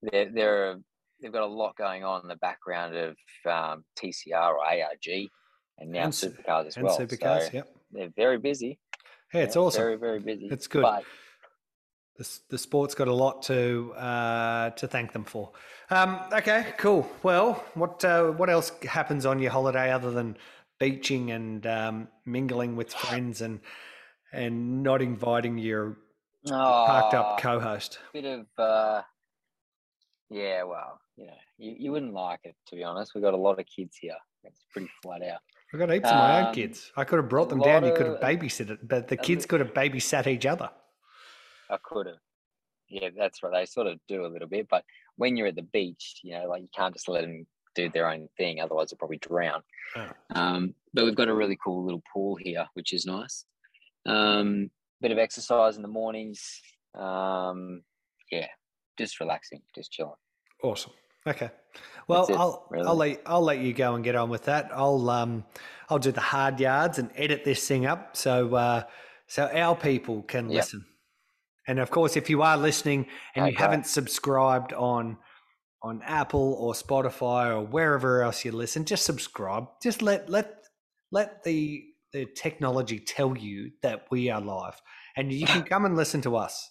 [0.00, 0.76] they're, they're,
[1.20, 3.16] they've got a lot going on in the background of
[3.50, 5.28] um, TCR or ARG
[5.78, 6.98] and now and, supercars as and well.
[6.98, 8.78] Supercars, so, yep they're very busy.
[9.30, 9.82] Hey, it's awesome.
[9.82, 10.48] Very, very busy.
[10.50, 10.82] It's good.
[10.82, 11.04] But,
[12.18, 15.52] the, the sport's got a lot to uh, to thank them for.
[15.90, 17.08] Um, okay, cool.
[17.22, 20.36] Well, what uh, what else happens on your holiday other than
[20.78, 23.60] beaching and um, mingling with friends and
[24.32, 25.98] and not inviting your
[26.50, 27.98] oh, parked up co-host?
[28.12, 29.02] Bit of uh,
[30.30, 30.64] yeah.
[30.64, 33.12] Well, you know, you, you wouldn't like it to be honest.
[33.14, 34.16] We've got a lot of kids here.
[34.44, 35.40] It's pretty flat out.
[35.72, 36.92] I got heaps um, of my own um, kids.
[36.96, 37.84] I could have brought them down.
[37.84, 40.70] You could have babysat it, but the kids could have babysat each other.
[41.70, 42.16] I could have.
[42.88, 43.52] Yeah, that's right.
[43.54, 44.84] They sort of do a little bit, but
[45.16, 48.10] when you're at the beach, you know, like you can't just let them do their
[48.10, 49.62] own thing, otherwise they'll probably drown.
[49.96, 50.10] Oh.
[50.34, 53.46] Um, but we've got a really cool little pool here, which is nice.
[54.04, 54.70] Um,
[55.00, 56.60] bit of exercise in the mornings.
[56.94, 57.82] Um,
[58.30, 58.48] yeah,
[58.98, 60.12] just relaxing, just chilling.
[60.62, 60.92] Awesome.
[61.26, 61.50] Okay.
[62.08, 62.86] Well, it, I'll really.
[62.86, 64.70] I'll let I'll let you go and get on with that.
[64.74, 65.44] I'll um
[65.88, 68.82] I'll do the hard yards and edit this thing up so uh,
[69.26, 70.62] so our people can yep.
[70.62, 70.84] listen.
[71.66, 73.52] And of course, if you are listening and okay.
[73.52, 75.18] you haven't subscribed on
[75.82, 79.66] on Apple or Spotify or wherever else you listen, just subscribe.
[79.82, 80.64] Just let let
[81.10, 84.80] let the the technology tell you that we are live,
[85.16, 86.70] and you can come and listen to us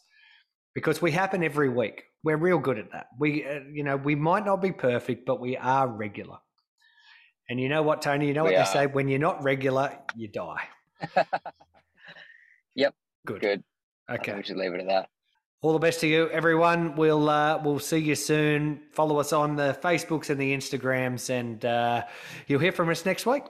[0.74, 2.04] because we happen every week.
[2.24, 3.08] We're real good at that.
[3.18, 6.38] We, uh, you know, we might not be perfect, but we are regular.
[7.50, 8.28] And you know what, Tony?
[8.28, 8.66] You know we what are.
[8.66, 10.64] they say: when you're not regular, you die.
[12.76, 12.94] yep.
[13.26, 13.42] Good.
[13.42, 13.64] Good.
[14.10, 14.36] Okay.
[14.36, 15.10] We should leave it at that.
[15.62, 16.96] All the best to you, everyone.
[16.96, 18.82] We'll uh, we'll see you soon.
[18.92, 22.04] Follow us on the Facebooks and the Instagrams, and uh,
[22.48, 23.44] you'll hear from us next week.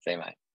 [0.00, 0.38] See you, mate.